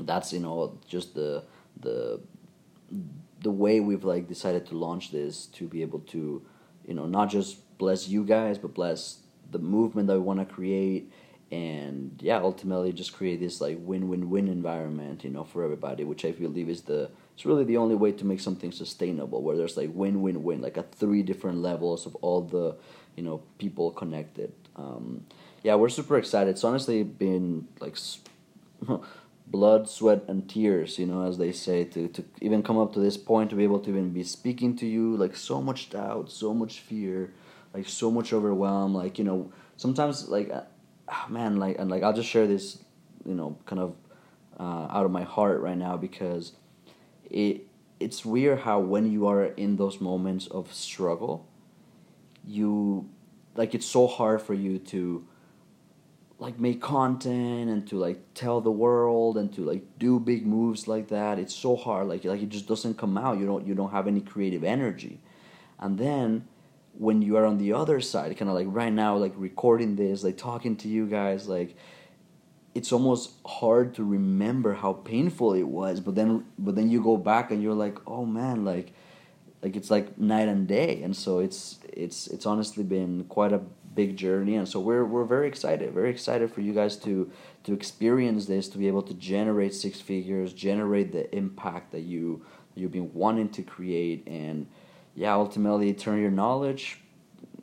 that's 0.00 0.32
you 0.32 0.40
know 0.40 0.78
just 0.88 1.14
the 1.14 1.44
the 1.80 2.20
the 3.40 3.50
way 3.50 3.80
we've 3.80 4.04
like 4.04 4.26
decided 4.26 4.66
to 4.66 4.76
launch 4.76 5.12
this 5.12 5.46
to 5.46 5.68
be 5.68 5.82
able 5.82 6.00
to 6.00 6.42
you 6.86 6.94
know 6.94 7.06
not 7.06 7.30
just 7.30 7.78
bless 7.78 8.08
you 8.08 8.24
guys 8.24 8.58
but 8.58 8.74
bless 8.74 9.20
the 9.50 9.58
movement 9.58 10.08
that 10.08 10.14
we 10.14 10.20
want 10.20 10.40
to 10.40 10.44
create 10.44 11.12
and 11.50 12.18
yeah 12.20 12.38
ultimately 12.38 12.92
just 12.92 13.14
create 13.14 13.40
this 13.40 13.60
like 13.60 13.78
win-win-win 13.80 14.48
environment 14.48 15.24
you 15.24 15.30
know 15.30 15.44
for 15.44 15.64
everybody 15.64 16.04
which 16.04 16.24
i 16.24 16.30
believe 16.30 16.68
is 16.68 16.82
the 16.82 17.10
it's 17.38 17.46
really 17.46 17.64
the 17.64 17.76
only 17.76 17.94
way 17.94 18.12
to 18.12 18.26
make 18.26 18.40
something 18.40 18.72
sustainable 18.72 19.42
where 19.42 19.56
there's 19.56 19.76
like 19.76 19.90
win-win-win 19.94 20.60
like 20.60 20.76
at 20.76 20.92
three 20.92 21.22
different 21.22 21.58
levels 21.58 22.04
of 22.04 22.14
all 22.16 22.42
the 22.42 22.76
you 23.18 23.24
know 23.24 23.42
people 23.58 23.90
connected. 23.90 24.52
Um, 24.76 25.26
yeah 25.62 25.74
we're 25.74 25.88
super 25.88 26.16
excited. 26.16 26.50
It's 26.50 26.64
honestly 26.64 27.02
been 27.02 27.66
like 27.80 27.96
blood 29.46 29.88
sweat 29.88 30.24
and 30.28 30.48
tears 30.48 30.98
you 30.98 31.06
know 31.06 31.22
as 31.26 31.38
they 31.38 31.52
say 31.52 31.82
to, 31.84 32.08
to 32.08 32.24
even 32.40 32.62
come 32.62 32.76
up 32.76 32.92
to 32.92 33.00
this 33.00 33.16
point 33.16 33.50
to 33.50 33.56
be 33.56 33.64
able 33.64 33.80
to 33.80 33.90
even 33.90 34.10
be 34.10 34.22
speaking 34.22 34.76
to 34.76 34.86
you 34.86 35.16
like 35.16 35.34
so 35.34 35.62
much 35.62 35.88
doubt 35.88 36.30
so 36.30 36.52
much 36.52 36.80
fear 36.80 37.32
like 37.72 37.88
so 37.88 38.10
much 38.10 38.34
overwhelm 38.34 38.94
like 38.94 39.18
you 39.18 39.24
know 39.24 39.50
sometimes 39.78 40.28
like 40.28 40.52
ah, 41.10 41.26
man 41.28 41.56
like 41.56 41.78
and 41.78 41.90
like 41.90 42.02
i'll 42.02 42.12
just 42.12 42.28
share 42.28 42.46
this 42.46 42.78
you 43.24 43.34
know 43.34 43.56
kind 43.66 43.80
of 43.80 43.96
uh, 44.60 44.88
out 44.90 45.04
of 45.04 45.10
my 45.12 45.22
heart 45.22 45.60
right 45.60 45.78
now 45.78 45.96
because 45.96 46.52
it 47.30 47.66
it's 48.00 48.24
weird 48.24 48.60
how 48.60 48.80
when 48.80 49.10
you 49.10 49.26
are 49.26 49.44
in 49.44 49.76
those 49.76 50.00
moments 50.00 50.46
of 50.48 50.72
struggle 50.72 51.46
you 52.44 53.08
like 53.54 53.74
it's 53.74 53.86
so 53.86 54.06
hard 54.06 54.40
for 54.40 54.54
you 54.54 54.78
to 54.78 55.26
like 56.38 56.58
make 56.58 56.80
content 56.80 57.68
and 57.68 57.86
to 57.88 57.98
like 57.98 58.20
tell 58.34 58.60
the 58.60 58.70
world 58.70 59.36
and 59.36 59.52
to 59.52 59.64
like 59.64 59.82
do 59.98 60.20
big 60.20 60.46
moves 60.46 60.86
like 60.86 61.08
that. 61.08 61.38
It's 61.38 61.54
so 61.54 61.74
hard. 61.74 62.06
Like 62.06 62.24
like 62.24 62.40
it 62.40 62.48
just 62.48 62.68
doesn't 62.68 62.96
come 62.96 63.18
out. 63.18 63.38
You 63.38 63.46
don't 63.46 63.66
you 63.66 63.74
don't 63.74 63.90
have 63.90 64.06
any 64.06 64.20
creative 64.20 64.62
energy. 64.62 65.20
And 65.80 65.98
then 65.98 66.46
when 66.98 67.22
you 67.22 67.36
are 67.36 67.46
on 67.46 67.58
the 67.58 67.72
other 67.72 68.00
side 68.00 68.36
kind 68.36 68.48
of 68.48 68.54
like 68.56 68.66
right 68.68 68.92
now 68.92 69.16
like 69.16 69.32
recording 69.36 69.94
this 69.94 70.24
like 70.24 70.36
talking 70.36 70.76
to 70.76 70.88
you 70.88 71.06
guys 71.06 71.48
like 71.48 71.76
it's 72.74 72.92
almost 72.92 73.32
hard 73.46 73.94
to 73.94 74.04
remember 74.04 74.74
how 74.74 74.92
painful 74.92 75.54
it 75.54 75.62
was 75.62 76.00
but 76.00 76.16
then 76.16 76.44
but 76.58 76.74
then 76.74 76.90
you 76.90 77.02
go 77.02 77.16
back 77.16 77.50
and 77.50 77.62
you're 77.62 77.74
like 77.74 77.98
oh 78.06 78.26
man 78.26 78.64
like 78.64 78.92
like 79.62 79.76
it's 79.76 79.90
like 79.90 80.18
night 80.18 80.48
and 80.48 80.66
day 80.66 81.00
and 81.02 81.16
so 81.16 81.38
it's 81.38 81.78
it's 81.92 82.26
it's 82.26 82.46
honestly 82.46 82.82
been 82.82 83.24
quite 83.24 83.52
a 83.52 83.60
big 83.94 84.16
journey 84.16 84.56
and 84.56 84.68
so 84.68 84.78
we're 84.80 85.04
we're 85.04 85.24
very 85.24 85.48
excited 85.48 85.92
very 85.92 86.10
excited 86.10 86.52
for 86.52 86.60
you 86.60 86.72
guys 86.72 86.96
to 86.96 87.30
to 87.64 87.72
experience 87.72 88.46
this 88.46 88.68
to 88.68 88.78
be 88.78 88.86
able 88.86 89.02
to 89.02 89.14
generate 89.14 89.72
six 89.72 90.00
figures 90.00 90.52
generate 90.52 91.12
the 91.12 91.34
impact 91.34 91.92
that 91.92 92.02
you 92.02 92.44
you've 92.74 92.92
been 92.92 93.12
wanting 93.12 93.48
to 93.48 93.62
create 93.62 94.26
and 94.26 94.66
yeah 95.18 95.34
ultimately 95.34 95.92
turn 95.92 96.20
your 96.20 96.30
knowledge 96.30 97.00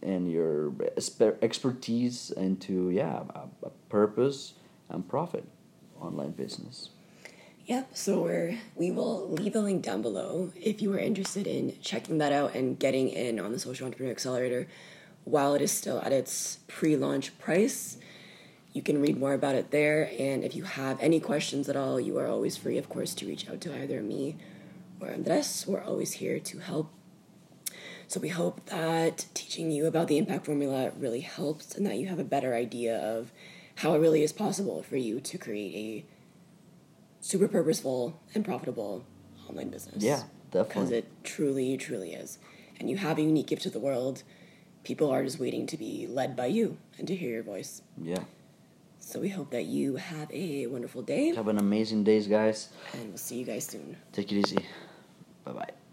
and 0.03 0.29
your 0.29 0.73
expertise 1.41 2.31
into 2.31 2.89
yeah 2.89 3.23
a, 3.33 3.67
a 3.67 3.69
purpose 3.89 4.53
and 4.89 5.07
profit 5.07 5.45
online 5.99 6.31
business 6.31 6.89
Yep. 7.67 7.97
So 7.97 8.21
we're 8.21 8.59
we 8.75 8.91
will 8.91 9.27
leave 9.31 9.55
a 9.55 9.59
link 9.59 9.81
down 9.81 10.03
below 10.03 10.51
if 10.55 10.83
you 10.83 10.93
are 10.93 10.99
interested 10.99 11.47
in 11.47 11.75
checking 11.81 12.19
that 12.19 12.31
out 12.31 12.53
and 12.53 12.77
getting 12.77 13.09
in 13.09 13.39
on 13.39 13.51
the 13.51 13.57
Social 13.57 13.87
Entrepreneur 13.87 14.11
Accelerator 14.11 14.67
while 15.23 15.55
it 15.55 15.61
is 15.63 15.71
still 15.71 15.99
at 16.01 16.13
its 16.13 16.59
pre-launch 16.67 17.37
price. 17.39 17.97
You 18.71 18.83
can 18.83 19.01
read 19.01 19.17
more 19.17 19.33
about 19.33 19.55
it 19.55 19.71
there, 19.71 20.11
and 20.19 20.43
if 20.43 20.53
you 20.53 20.63
have 20.63 21.01
any 21.01 21.19
questions 21.19 21.67
at 21.67 21.75
all, 21.75 21.99
you 21.99 22.19
are 22.19 22.27
always 22.27 22.55
free, 22.57 22.77
of 22.77 22.89
course, 22.89 23.15
to 23.15 23.25
reach 23.25 23.49
out 23.49 23.61
to 23.61 23.75
either 23.81 24.01
me 24.01 24.35
or 24.99 25.09
Andres. 25.09 25.65
We're 25.65 25.81
always 25.81 26.13
here 26.13 26.39
to 26.39 26.59
help. 26.59 26.91
So 28.07 28.19
we 28.19 28.29
hope 28.29 28.65
that 28.67 29.25
teaching 29.33 29.71
you 29.71 29.85
about 29.87 30.07
the 30.07 30.17
impact 30.17 30.45
formula 30.45 30.91
really 30.97 31.21
helps, 31.21 31.75
and 31.75 31.85
that 31.85 31.97
you 31.97 32.07
have 32.07 32.19
a 32.19 32.23
better 32.23 32.53
idea 32.53 32.97
of 32.97 33.31
how 33.75 33.93
it 33.93 33.99
really 33.99 34.23
is 34.23 34.31
possible 34.31 34.83
for 34.83 34.95
you 34.97 35.19
to 35.19 35.37
create 35.37 35.75
a 35.75 36.05
super 37.19 37.47
purposeful 37.47 38.19
and 38.33 38.45
profitable 38.45 39.05
online 39.49 39.69
business. 39.69 40.03
yeah 40.03 40.23
definitely. 40.51 40.63
Because 40.67 40.91
it 40.91 41.05
truly, 41.23 41.77
truly 41.77 42.13
is. 42.13 42.37
And 42.79 42.89
you 42.89 42.97
have 42.97 43.17
a 43.17 43.21
unique 43.21 43.47
gift 43.47 43.63
to 43.63 43.69
the 43.69 43.79
world. 43.79 44.23
People 44.83 45.09
are 45.11 45.23
just 45.23 45.39
waiting 45.39 45.65
to 45.67 45.77
be 45.77 46.07
led 46.07 46.35
by 46.35 46.45
you 46.45 46.77
and 46.97 47.07
to 47.07 47.15
hear 47.15 47.31
your 47.31 47.43
voice. 47.43 47.81
yeah 48.01 48.23
So 48.99 49.19
we 49.19 49.29
hope 49.29 49.49
that 49.51 49.65
you 49.65 49.95
have 49.97 50.31
a 50.31 50.67
wonderful 50.67 51.01
day, 51.01 51.33
have 51.35 51.47
an 51.47 51.57
amazing 51.57 52.03
days 52.03 52.27
guys 52.27 52.69
and 52.93 53.09
we'll 53.09 53.17
see 53.17 53.37
you 53.39 53.45
guys 53.45 53.65
soon. 53.65 53.97
take 54.13 54.31
it 54.31 54.37
easy 54.37 54.59
bye 55.43 55.51
bye 55.53 55.84